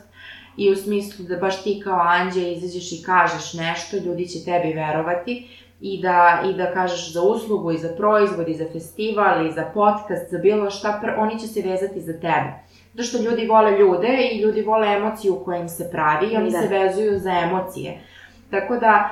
i 0.58 0.71
u 0.71 0.76
smislu 0.76 1.26
da 1.26 1.38
baš 1.38 1.63
ti 1.63 1.82
kao 1.84 2.00
anđe 2.00 2.52
izađeš 2.52 2.91
i 2.91 3.04
kažeš 3.04 3.54
nešto, 3.54 3.97
ljudi 3.97 4.28
će 4.28 4.45
tebi 4.45 4.74
verovati 4.74 5.47
i 5.82 6.02
da, 6.02 6.43
i 6.50 6.54
da 6.54 6.74
kažeš 6.74 7.13
za 7.13 7.21
uslugu 7.21 7.71
i 7.71 7.78
za 7.78 7.89
proizvod 7.97 8.50
i 8.50 8.54
za 8.54 8.65
festival 8.74 9.45
i 9.45 9.52
za 9.52 9.71
podcast, 9.74 10.32
za 10.32 10.38
bilo 10.38 10.69
šta, 10.69 11.02
oni 11.17 11.39
će 11.39 11.47
se 11.47 11.62
vezati 11.62 12.02
za 12.02 12.13
tebe. 12.13 12.54
Zato 12.93 13.04
što 13.04 13.23
ljudi 13.23 13.47
vole 13.47 13.77
ljude 13.77 14.30
i 14.32 14.41
ljudi 14.41 14.62
vole 14.62 14.88
emociju 14.88 15.41
koja 15.45 15.60
im 15.60 15.69
se 15.69 15.89
pravi 15.91 16.27
i 16.27 16.38
oni 16.38 16.51
da. 16.51 16.62
se 16.62 16.67
vezuju 16.67 17.19
za 17.19 17.32
emocije. 17.32 17.99
Tako 18.49 18.77
da, 18.77 19.10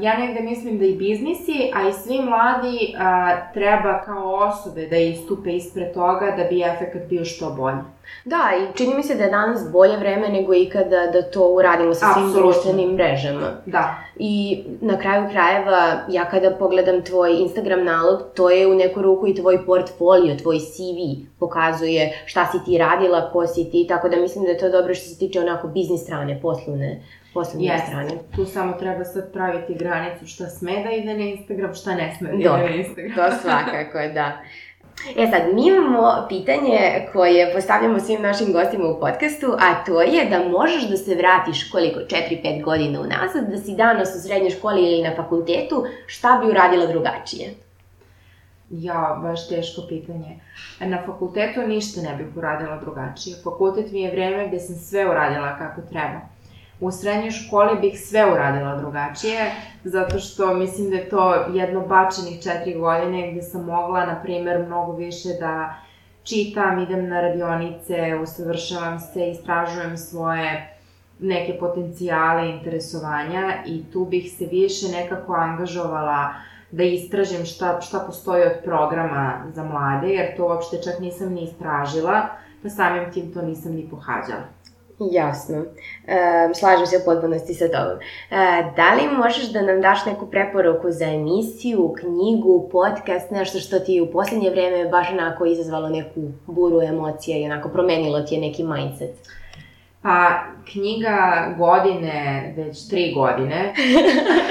ja 0.00 0.18
negde 0.18 0.40
mislim 0.40 0.78
da 0.78 0.84
i 0.84 0.94
biznisi, 0.94 1.70
a 1.74 1.88
i 1.88 1.92
svi 1.92 2.20
mladi 2.22 2.94
uh, 2.94 3.52
treba 3.52 4.02
kao 4.04 4.34
osobe 4.34 4.86
da 4.86 4.96
istupe 4.96 5.50
ispred 5.50 5.94
toga 5.94 6.34
da 6.36 6.44
bi 6.44 6.62
efekt 6.62 7.08
bio 7.08 7.24
što 7.24 7.50
bolji. 7.50 7.78
Da, 8.24 8.50
i 8.58 8.76
čini 8.76 8.94
mi 8.94 9.02
se 9.02 9.14
da 9.14 9.24
je 9.24 9.30
danas 9.30 9.72
bolje 9.72 9.96
vreme 9.96 10.28
nego 10.28 10.54
ikada 10.54 11.06
da 11.12 11.22
to 11.22 11.48
uradimo 11.48 11.94
sa 11.94 12.06
svim 12.14 12.32
društvenim 12.32 12.90
mrežama. 12.90 13.50
Da. 13.66 13.94
I 14.16 14.64
na 14.80 14.98
kraju 14.98 15.28
krajeva, 15.30 16.04
ja 16.08 16.24
kada 16.24 16.50
pogledam 16.50 17.02
tvoj 17.02 17.36
Instagram 17.40 17.84
nalog, 17.84 18.20
to 18.36 18.50
je 18.50 18.66
u 18.66 18.74
neku 18.74 19.02
ruku 19.02 19.26
i 19.26 19.34
tvoj 19.34 19.66
portfolio, 19.66 20.36
tvoj 20.36 20.58
CV 20.58 21.28
pokazuje 21.38 22.22
šta 22.26 22.46
si 22.52 22.58
ti 22.64 22.78
radila, 22.78 23.30
ko 23.32 23.46
si 23.46 23.70
ti, 23.70 23.86
tako 23.88 24.08
da 24.08 24.16
mislim 24.16 24.44
da 24.44 24.50
je 24.50 24.58
to 24.58 24.68
dobro 24.68 24.94
što 24.94 25.04
se 25.04 25.18
tiče 25.18 25.40
onako 25.40 25.68
biznis 25.68 26.02
strane, 26.02 26.38
poslovne 26.42 27.00
poslednje 27.34 27.68
yes. 27.68 27.86
strane. 27.86 28.10
Tu 28.36 28.44
samo 28.44 28.72
treba 28.72 29.04
sad 29.04 29.32
praviti 29.32 29.74
granicu 29.74 30.26
šta 30.26 30.46
sme 30.46 30.82
da 30.84 30.90
ide 30.90 31.14
na 31.14 31.24
Instagram, 31.24 31.74
šta 31.74 31.94
ne 31.94 32.14
sme 32.18 32.28
da 32.28 32.34
ide 32.34 32.48
na 32.48 32.74
Instagram. 32.74 33.14
to 33.14 33.36
svakako, 33.42 33.98
da. 34.14 34.32
E 35.16 35.26
sad, 35.30 35.54
mi 35.54 35.68
imamo 35.68 36.26
pitanje 36.28 36.78
koje 37.12 37.52
postavljamo 37.54 38.00
svim 38.00 38.22
našim 38.22 38.52
gostima 38.52 38.88
u 38.88 39.00
podcastu, 39.00 39.46
a 39.58 39.84
to 39.84 40.02
je 40.02 40.24
da 40.30 40.48
možeš 40.48 40.88
da 40.88 40.96
se 40.96 41.14
vratiš 41.14 41.70
koliko, 41.70 42.00
4-5 42.00 42.62
godina 42.62 43.00
unazad, 43.00 43.50
da 43.50 43.56
si 43.56 43.76
danas 43.76 44.14
u 44.16 44.20
srednjoj 44.20 44.50
školi 44.50 44.82
ili 44.82 45.02
na 45.02 45.16
fakultetu, 45.16 45.84
šta 46.06 46.40
bi 46.42 46.50
uradila 46.50 46.86
drugačije? 46.86 47.54
Ja, 48.70 49.20
baš 49.22 49.48
teško 49.48 49.82
pitanje. 49.88 50.38
Na 50.80 51.02
fakultetu 51.06 51.60
ništa 51.60 52.00
ne 52.00 52.16
bih 52.16 52.36
uradila 52.36 52.80
drugačije. 52.80 53.36
Fakultet 53.44 53.92
mi 53.92 54.00
je 54.00 54.10
vreme 54.10 54.48
gde 54.48 54.60
sam 54.60 54.76
sve 54.76 55.10
uradila 55.10 55.58
kako 55.58 55.80
treba 55.80 56.33
u 56.84 56.90
srednjoj 56.90 57.30
školi 57.30 57.80
bih 57.80 58.00
sve 58.00 58.32
uradila 58.32 58.76
drugačije, 58.76 59.52
zato 59.84 60.18
što 60.18 60.54
mislim 60.54 60.90
da 60.90 60.96
je 60.96 61.08
to 61.08 61.34
jedno 61.34 61.80
bačenih 61.80 62.42
četiri 62.42 62.74
godine 62.74 63.32
gde 63.32 63.42
sam 63.42 63.64
mogla, 63.64 64.06
na 64.06 64.22
primer, 64.22 64.66
mnogo 64.66 64.92
više 64.92 65.28
da 65.40 65.74
čitam, 66.22 66.78
idem 66.78 67.08
na 67.08 67.20
radionice, 67.20 68.18
usavršavam 68.22 69.00
se, 69.00 69.30
istražujem 69.30 69.96
svoje 69.96 70.78
neke 71.18 71.58
potencijale 71.60 72.48
interesovanja 72.48 73.52
i 73.66 73.84
tu 73.92 74.04
bih 74.04 74.32
se 74.38 74.46
više 74.46 74.86
nekako 74.88 75.34
angažovala 75.34 76.34
da 76.70 76.82
istražim 76.82 77.46
šta, 77.46 77.80
šta 77.80 77.98
postoji 78.06 78.42
od 78.42 78.64
programa 78.64 79.44
za 79.54 79.64
mlade, 79.64 80.08
jer 80.08 80.36
to 80.36 80.46
uopšte 80.46 80.82
čak 80.82 81.00
nisam 81.00 81.32
ni 81.32 81.44
istražila, 81.44 82.28
pa 82.62 82.68
samim 82.68 83.12
tim 83.12 83.32
to 83.32 83.42
nisam 83.42 83.72
ni 83.72 83.88
pohađala. 83.90 84.63
Jasno. 85.00 85.64
E, 86.06 86.54
slažem 86.54 86.86
se 86.86 86.96
u 86.96 87.04
potpunosti 87.04 87.54
sa 87.54 87.64
tobom. 87.68 87.98
E, 87.98 88.36
da 88.76 88.94
li 88.94 89.16
možeš 89.16 89.52
da 89.52 89.62
nam 89.62 89.80
daš 89.80 90.06
neku 90.06 90.26
preporuku 90.26 90.90
za 90.90 91.04
emisiju, 91.04 91.94
knjigu, 92.00 92.68
podcast, 92.72 93.30
nešto 93.30 93.58
što 93.58 93.78
ti 93.78 94.00
u 94.00 94.12
poslednje 94.12 94.50
vreme 94.50 94.88
baš 94.88 95.10
onako 95.12 95.46
izazvalo 95.46 95.88
neku 95.88 96.20
buru 96.46 96.82
emocija 96.82 97.38
i 97.38 97.44
onako 97.44 97.68
promenilo 97.68 98.20
ti 98.20 98.34
je 98.34 98.40
neki 98.40 98.64
mindset? 98.64 99.10
Pa, 100.02 100.42
knjiga 100.72 101.48
godine, 101.58 102.54
već 102.56 102.88
tri 102.88 103.12
godine. 103.14 103.74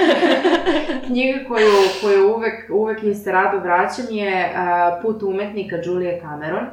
knjiga 1.06 1.38
koju, 1.48 1.72
koju 2.02 2.34
uvek, 2.36 2.70
uvek 2.70 3.02
mi 3.02 3.14
se 3.14 3.32
rado 3.32 3.58
vraćam 3.58 4.06
je 4.10 4.52
uh, 4.52 5.02
Put 5.02 5.22
umetnika 5.22 5.76
Julia 5.84 6.20
Cameron. 6.20 6.66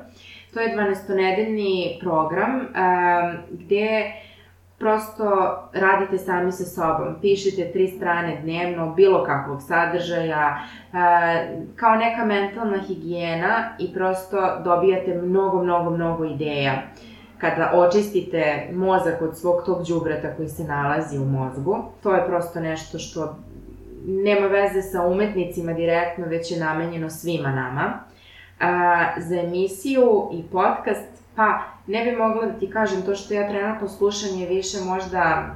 To 0.54 0.60
je 0.60 0.76
12-nedeljni 0.76 2.00
program 2.00 2.56
um, 2.56 3.38
gde 3.52 4.12
prosto 4.82 5.26
radite 5.74 6.18
sami 6.18 6.52
sa 6.52 6.66
sobom, 6.66 7.16
pišete 7.22 7.72
tri 7.72 7.88
strane 7.88 8.40
dnevno, 8.42 8.94
bilo 8.94 9.24
kakvog 9.24 9.62
sadržaja, 9.62 10.60
kao 11.76 11.96
neka 11.96 12.26
mentalna 12.26 12.78
higijena 12.88 13.76
i 13.80 13.94
prosto 13.94 14.62
dobijate 14.64 15.22
mnogo, 15.22 15.64
mnogo, 15.64 15.90
mnogo 15.90 16.26
ideja 16.26 16.74
kada 17.38 17.72
očistite 17.74 18.70
mozak 18.74 19.22
od 19.22 19.38
svog 19.38 19.66
tog 19.66 19.86
džubreta 19.86 20.36
koji 20.36 20.50
se 20.50 20.64
nalazi 20.64 21.18
u 21.18 21.26
mozgu. 21.26 21.78
To 22.04 22.16
je 22.16 22.26
prosto 22.28 22.60
nešto 22.60 23.00
što 23.00 23.36
nema 24.06 24.48
veze 24.48 24.82
sa 24.82 25.08
umetnicima 25.08 25.74
direktno, 25.74 26.26
već 26.26 26.52
je 26.52 26.60
namenjeno 26.60 27.10
svima 27.10 27.52
nama 27.52 28.11
a, 28.62 29.06
za 29.18 29.36
emisiju 29.36 30.30
i 30.34 30.44
podcast, 30.52 31.24
pa 31.36 31.60
ne 31.88 32.06
bi 32.06 32.18
mogla 32.18 32.46
da 32.46 32.60
ti 32.60 32.70
kažem 32.70 33.02
to 33.02 33.16
što 33.16 33.34
ja 33.34 33.50
trenutno 33.50 33.88
slušam 33.88 34.40
je 34.40 34.48
više 34.48 34.78
možda 34.86 35.56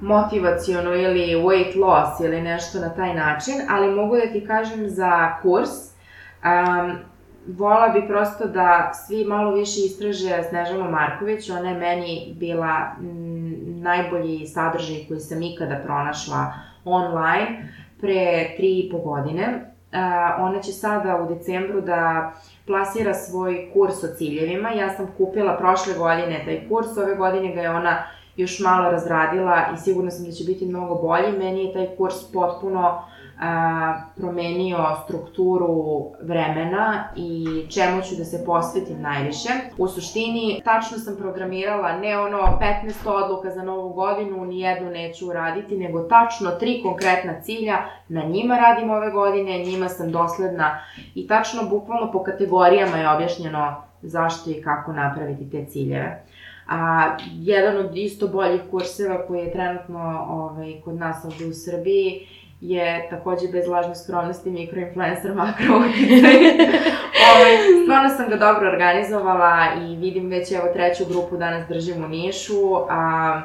motivacijono 0.00 0.94
ili 0.94 1.34
weight 1.34 1.80
loss 1.80 2.20
ili 2.20 2.40
nešto 2.40 2.78
na 2.78 2.88
taj 2.88 3.14
način, 3.14 3.54
ali 3.70 3.94
mogu 3.94 4.16
da 4.16 4.32
ti 4.32 4.46
kažem 4.46 4.88
za 4.88 5.36
kurs. 5.42 5.70
Um, 5.70 6.98
vola 7.46 7.88
bi 7.88 8.08
prosto 8.08 8.46
da 8.46 8.92
svi 9.06 9.24
malo 9.24 9.54
više 9.54 9.80
istraže 9.80 10.42
Snežanu 10.48 10.90
Marković, 10.90 11.50
ona 11.50 11.70
je 11.70 11.78
meni 11.78 12.34
bila 12.36 12.92
najbolji 13.80 14.46
sadržaj 14.46 14.96
koji 15.08 15.20
sam 15.20 15.42
ikada 15.42 15.80
pronašla 15.84 16.52
online 16.84 17.72
pre 18.00 18.54
tri 18.56 18.80
i 18.80 18.88
po 18.92 18.98
godine 18.98 19.74
ona 20.38 20.60
će 20.62 20.72
sada 20.72 21.16
u 21.16 21.34
decembru 21.34 21.80
da 21.80 22.32
plasira 22.66 23.14
svoj 23.14 23.70
kurs 23.72 24.04
o 24.04 24.06
ciljevima. 24.16 24.70
Ja 24.70 24.90
sam 24.90 25.06
kupila 25.16 25.56
prošle 25.56 25.94
godine 25.94 26.42
taj 26.44 26.68
kurs, 26.68 26.96
ove 26.96 27.14
godine 27.14 27.54
ga 27.54 27.60
je 27.60 27.70
ona 27.70 28.04
još 28.38 28.60
malo 28.60 28.90
razradila 28.90 29.56
i 29.74 29.76
sigurno 29.76 30.10
sam 30.10 30.24
da 30.24 30.32
će 30.32 30.44
biti 30.44 30.66
mnogo 30.66 30.94
bolji. 30.94 31.38
Meni 31.38 31.64
je 31.64 31.72
taj 31.72 31.86
kurs 31.96 32.14
potpuno 32.32 33.02
a, 33.40 34.00
promenio 34.16 34.78
strukturu 35.04 36.06
vremena 36.22 37.08
i 37.16 37.46
čemu 37.70 38.02
ću 38.02 38.14
da 38.18 38.24
se 38.24 38.44
posvetim 38.46 39.02
najviše. 39.02 39.48
U 39.78 39.88
suštini, 39.88 40.60
tačno 40.64 40.98
sam 40.98 41.16
programirala 41.16 41.92
ne 41.92 42.18
ono 42.18 42.38
15 42.38 43.24
odluka 43.24 43.50
za 43.50 43.62
novu 43.62 43.88
godinu, 43.88 44.44
ni 44.44 44.60
jednu 44.60 44.90
neću 44.90 45.28
uraditi, 45.28 45.76
nego 45.76 46.00
tačno 46.00 46.50
tri 46.50 46.80
konkretna 46.82 47.40
cilja, 47.40 47.76
na 48.08 48.22
njima 48.22 48.56
radim 48.58 48.90
ove 48.90 49.10
godine, 49.10 49.58
njima 49.58 49.88
sam 49.88 50.12
dosledna 50.12 50.78
i 51.14 51.26
tačno 51.26 51.62
bukvalno 51.70 52.12
po 52.12 52.22
kategorijama 52.22 52.96
je 52.96 53.10
objašnjeno 53.10 53.82
zašto 54.02 54.50
i 54.50 54.62
kako 54.62 54.92
napraviti 54.92 55.50
te 55.50 55.66
ciljeve. 55.66 56.24
A 56.68 57.16
jedan 57.32 57.76
od 57.76 57.96
isto 57.96 58.28
boljih 58.28 58.60
kurseva 58.70 59.26
koji 59.26 59.40
je 59.40 59.52
trenutno 59.52 60.26
ovaj, 60.28 60.80
kod 60.84 60.94
nas 60.94 61.24
ovde 61.24 61.46
u 61.46 61.52
Srbiji 61.52 62.26
je 62.60 63.06
takođe 63.10 63.48
bez 63.52 63.68
lažne 63.68 63.94
skromnosti 63.94 64.50
mikroinfluencer 64.50 65.34
makro 65.34 65.74
ovaj, 67.34 67.56
stvarno 67.82 68.08
sam 68.16 68.28
ga 68.28 68.36
dobro 68.36 68.68
organizovala 68.68 69.66
i 69.80 69.96
vidim 69.96 70.28
već 70.28 70.52
evo 70.52 70.68
treću 70.72 71.04
grupu 71.08 71.36
danas 71.36 71.68
držim 71.68 72.04
u 72.04 72.08
Nišu. 72.08 72.74
A, 72.90 73.40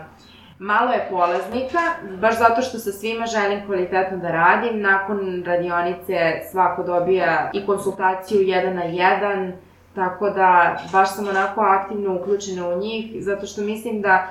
malo 0.60 0.92
je 0.92 1.08
polaznika, 1.10 1.80
baš 2.22 2.38
zato 2.38 2.62
što 2.62 2.80
sa 2.80 2.92
svima 2.92 3.26
želim 3.26 3.66
kvalitetno 3.66 4.18
da 4.18 4.32
radim. 4.32 4.82
Nakon 4.82 5.44
radionice 5.46 6.42
svako 6.52 6.84
dobija 6.84 7.50
i 7.54 7.66
konsultaciju 7.66 8.42
jedan 8.42 8.76
na 8.76 8.84
jedan, 8.84 9.54
tako 9.96 10.30
da 10.30 10.78
baš 10.92 11.16
sam 11.16 11.28
onako 11.28 11.62
aktivno 11.62 12.16
uključena 12.16 12.68
u 12.68 12.80
njih, 12.80 13.24
zato 13.24 13.46
što 13.46 13.62
mislim 13.62 14.02
da 14.02 14.28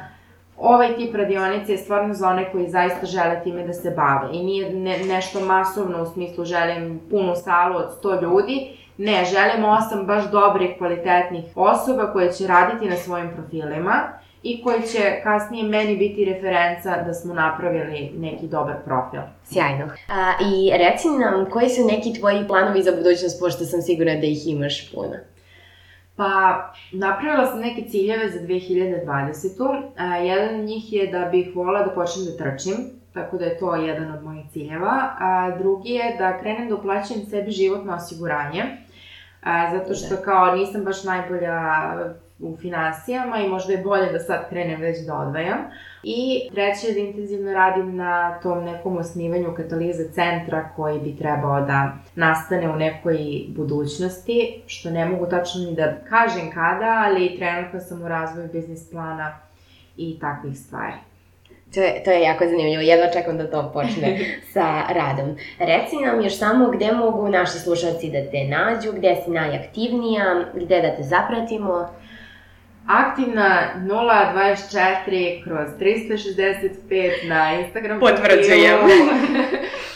ovaj 0.58 0.96
tip 0.96 1.14
radionice 1.14 1.72
je 1.72 1.78
stvarno 1.78 2.14
za 2.14 2.28
one 2.28 2.52
koji 2.52 2.68
zaista 2.68 3.06
žele 3.06 3.40
time 3.44 3.66
da 3.66 3.72
se 3.72 3.90
bave 3.90 4.28
i 4.32 4.44
nije 4.44 4.74
ne, 4.74 4.98
nešto 4.98 5.40
masovno 5.40 6.02
u 6.02 6.06
smislu 6.06 6.44
želim 6.44 7.00
punu 7.10 7.34
salu 7.34 7.76
od 7.76 8.02
100 8.02 8.22
ljudi, 8.22 8.76
ne, 8.98 9.24
želim 9.24 9.64
osam 9.64 10.06
baš 10.06 10.30
dobrih, 10.30 10.70
kvalitetnih 10.78 11.44
osoba 11.54 12.12
koje 12.12 12.32
će 12.32 12.46
raditi 12.46 12.88
na 12.88 12.96
svojim 12.96 13.30
profilima 13.36 13.94
i 14.42 14.62
koji 14.62 14.82
će 14.82 15.20
kasnije 15.22 15.64
meni 15.64 15.96
biti 15.96 16.24
referenca 16.24 17.02
da 17.06 17.14
smo 17.14 17.34
napravili 17.34 18.12
neki 18.18 18.46
dobar 18.46 18.74
profil. 18.84 19.20
Sjajno. 19.44 19.84
A, 20.08 20.32
I 20.44 20.72
reci 20.78 21.08
nam, 21.08 21.50
koji 21.50 21.68
su 21.68 21.86
neki 21.86 22.20
tvoji 22.20 22.46
planovi 22.48 22.82
za 22.82 22.90
budućnost, 22.90 23.40
pošto 23.40 23.64
sam 23.64 23.82
sigurna 23.82 24.14
da 24.14 24.26
ih 24.26 24.48
imaš 24.48 24.92
puno? 24.92 25.14
Pa, 26.16 26.72
napravila 26.92 27.46
sam 27.46 27.60
neke 27.60 27.88
ciljeve 27.88 28.30
za 28.30 28.38
2020. 28.38 29.82
A, 29.96 30.16
jedan 30.16 30.60
od 30.60 30.64
njih 30.64 30.92
je 30.92 31.06
da 31.06 31.24
bih 31.24 31.50
volila 31.54 31.82
da 31.82 31.90
počnem 31.90 32.24
da 32.26 32.36
trčim, 32.36 32.74
tako 33.14 33.38
da 33.38 33.44
je 33.44 33.58
to 33.58 33.74
jedan 33.74 34.14
od 34.14 34.24
mojih 34.24 34.44
ciljeva. 34.52 35.14
A 35.18 35.56
drugi 35.58 35.90
je 35.90 36.16
da 36.18 36.38
krenem 36.38 36.68
da 36.68 36.74
uplaćujem 36.74 37.26
sebi 37.26 37.50
životno 37.50 37.94
osiguranje, 37.94 38.62
a, 39.42 39.78
zato 39.78 39.94
što 39.94 40.14
da. 40.14 40.22
kao 40.22 40.56
nisam 40.56 40.84
baš 40.84 41.04
najbolja 41.04 41.58
u 42.42 42.56
finansijama 42.56 43.38
i 43.38 43.48
možda 43.48 43.72
je 43.72 43.78
bolje 43.78 44.12
da 44.12 44.18
sad 44.18 44.48
krenem 44.48 44.80
već 44.80 44.98
da 45.06 45.14
odvajam. 45.14 45.58
I 46.02 46.48
treće 46.54 46.86
je 46.86 46.92
da 46.92 47.00
intenzivno 47.00 47.52
radim 47.52 47.96
na 47.96 48.40
tom 48.42 48.64
nekom 48.64 48.96
osnivanju 48.96 49.54
kataliza 49.56 50.04
centra 50.12 50.68
koji 50.76 51.00
bi 51.00 51.16
trebao 51.16 51.60
da 51.60 51.92
nastane 52.14 52.70
u 52.70 52.76
nekoj 52.76 53.18
budućnosti, 53.48 54.62
što 54.66 54.90
ne 54.90 55.06
mogu 55.06 55.26
tačno 55.26 55.64
ni 55.64 55.74
da 55.74 55.94
kažem 56.08 56.50
kada, 56.54 57.02
ali 57.04 57.36
trenutno 57.38 57.80
sam 57.80 58.02
u 58.02 58.08
razvoju 58.08 58.48
biznis 58.52 58.90
plana 58.90 59.38
i 59.96 60.18
takvih 60.20 60.58
stvari. 60.58 60.94
To 61.74 61.80
je, 61.80 62.02
to 62.04 62.10
je 62.10 62.20
jako 62.20 62.44
zanimljivo, 62.44 62.82
jedva 62.82 63.06
čekam 63.12 63.38
da 63.38 63.50
to 63.50 63.70
počne 63.72 64.18
sa 64.52 64.82
radom. 64.88 65.36
Reci 65.58 65.96
nam 66.04 66.20
još 66.20 66.38
samo 66.38 66.70
gde 66.70 66.92
mogu 66.92 67.28
naši 67.28 67.58
slušalci 67.58 68.10
da 68.10 68.30
te 68.30 68.44
nađu, 68.44 68.92
gde 68.92 69.16
si 69.24 69.30
najaktivnija, 69.30 70.44
gde 70.54 70.80
da 70.80 70.96
te 70.96 71.02
zapratimo 71.02 71.88
aktivna 72.86 73.58
024 73.76 75.44
kroz 75.44 75.68
365 75.80 77.28
na 77.28 77.52
Instagram 77.60 78.00
Potvrđujem. 78.00 78.78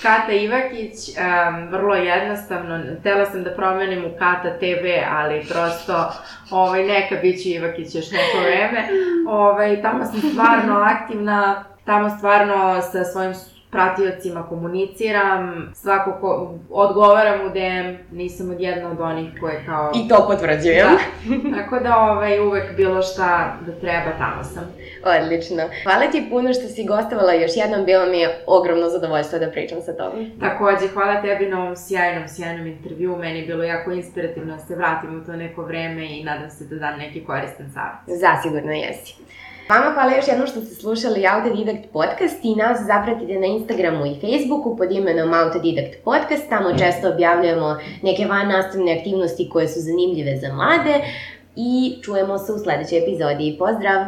Kata 0.02 0.32
Ivakić, 0.32 0.92
um, 1.08 1.68
vrlo 1.68 1.94
jednostavno, 1.94 2.80
htela 3.00 3.26
sam 3.26 3.44
da 3.44 3.50
promenim 3.50 4.04
u 4.04 4.18
Kata 4.18 4.58
TV, 4.58 4.86
ali 5.10 5.46
prosto 5.48 6.12
ovaj, 6.50 6.84
neka 6.84 7.16
bit 7.22 7.42
će 7.42 7.48
Ivakić 7.48 7.94
još 7.94 8.10
neko 8.10 8.38
vreme. 8.42 8.88
Ovaj, 9.28 9.82
tamo 9.82 10.04
sam 10.04 10.30
stvarno 10.30 10.80
aktivna, 10.80 11.64
tamo 11.84 12.10
stvarno 12.18 12.82
sa 12.92 13.04
svojim 13.04 13.34
pratiocima 13.76 14.48
komuniciram, 14.48 15.72
svako 15.74 16.12
ko, 16.20 16.54
odgovaram 16.70 17.40
u 17.46 17.48
DM, 17.48 18.16
nisam 18.16 18.50
od 18.50 18.60
jedna 18.60 18.90
od 18.90 19.00
onih 19.00 19.30
koje 19.40 19.62
kao... 19.66 19.92
I 19.94 20.08
to 20.08 20.26
potvrđujem. 20.28 20.86
Da, 20.88 21.58
tako 21.58 21.78
da 21.78 21.96
ovaj, 21.96 22.40
uvek 22.40 22.76
bilo 22.76 23.02
šta 23.02 23.56
da 23.66 23.72
treba, 23.72 24.10
tamo 24.18 24.44
sam. 24.44 24.64
Odlično. 25.04 25.62
Hvala 25.82 26.10
ti 26.10 26.26
puno 26.30 26.52
što 26.52 26.68
si 26.68 26.84
gostovala 26.84 27.32
još 27.32 27.50
jednom, 27.56 27.84
bilo 27.84 28.06
mi 28.06 28.18
je 28.18 28.44
ogromno 28.46 28.88
zadovoljstvo 28.88 29.38
da 29.38 29.50
pričam 29.50 29.80
sa 29.82 29.92
tobom. 29.96 30.30
Takođe, 30.40 30.88
hvala 30.94 31.22
tebi 31.22 31.48
na 31.48 31.62
ovom 31.62 31.76
sjajnom, 31.76 32.28
sjajnom 32.28 32.66
intervju, 32.66 33.16
meni 33.16 33.38
je 33.38 33.46
bilo 33.46 33.64
jako 33.64 33.90
inspirativno 33.92 34.56
da 34.56 34.58
se 34.58 34.74
vratim 34.76 35.20
u 35.20 35.24
to 35.26 35.32
neko 35.32 35.62
vreme 35.62 36.18
i 36.18 36.24
nadam 36.24 36.50
se 36.50 36.64
da 36.64 36.76
dam 36.76 36.98
neki 36.98 37.24
koristan 37.24 37.66
savjet. 37.74 38.20
Zasigurno 38.20 38.72
jesi. 38.72 39.14
Vama 39.68 39.94
hvala 39.94 40.12
još 40.16 40.28
jednom 40.28 40.46
što 40.46 40.60
ste 40.60 40.74
slušali 40.74 41.26
Autodidakt 41.26 41.92
podcast 41.92 42.38
i 42.42 42.54
nas 42.54 42.86
zapratite 42.86 43.38
na 43.38 43.46
Instagramu 43.46 44.06
i 44.06 44.20
Facebooku 44.20 44.76
pod 44.76 44.92
imenom 44.92 45.34
Autodidakt 45.34 46.04
podcast. 46.04 46.48
Tamo 46.48 46.78
često 46.78 47.08
objavljujemo 47.08 47.76
neke 48.02 48.26
van 48.26 48.48
nastavne 48.48 48.98
aktivnosti 48.98 49.48
koje 49.52 49.68
su 49.68 49.80
zanimljive 49.80 50.36
za 50.36 50.54
mlade 50.54 50.94
i 51.56 51.98
čujemo 52.02 52.38
se 52.38 52.52
u 52.52 52.58
sledećoj 52.58 52.98
epizodi. 52.98 53.56
Pozdrav! 53.58 54.06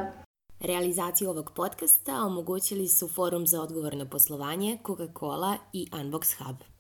Realizaciju 0.60 1.30
ovog 1.30 1.52
podcasta 1.56 2.12
omogućili 2.26 2.88
su 2.88 3.08
Forum 3.08 3.46
za 3.46 3.62
odgovorno 3.62 4.06
poslovanje, 4.06 4.78
Coca-Cola 4.86 5.54
i 5.72 5.86
Unbox 5.92 6.38
Hub. 6.38 6.77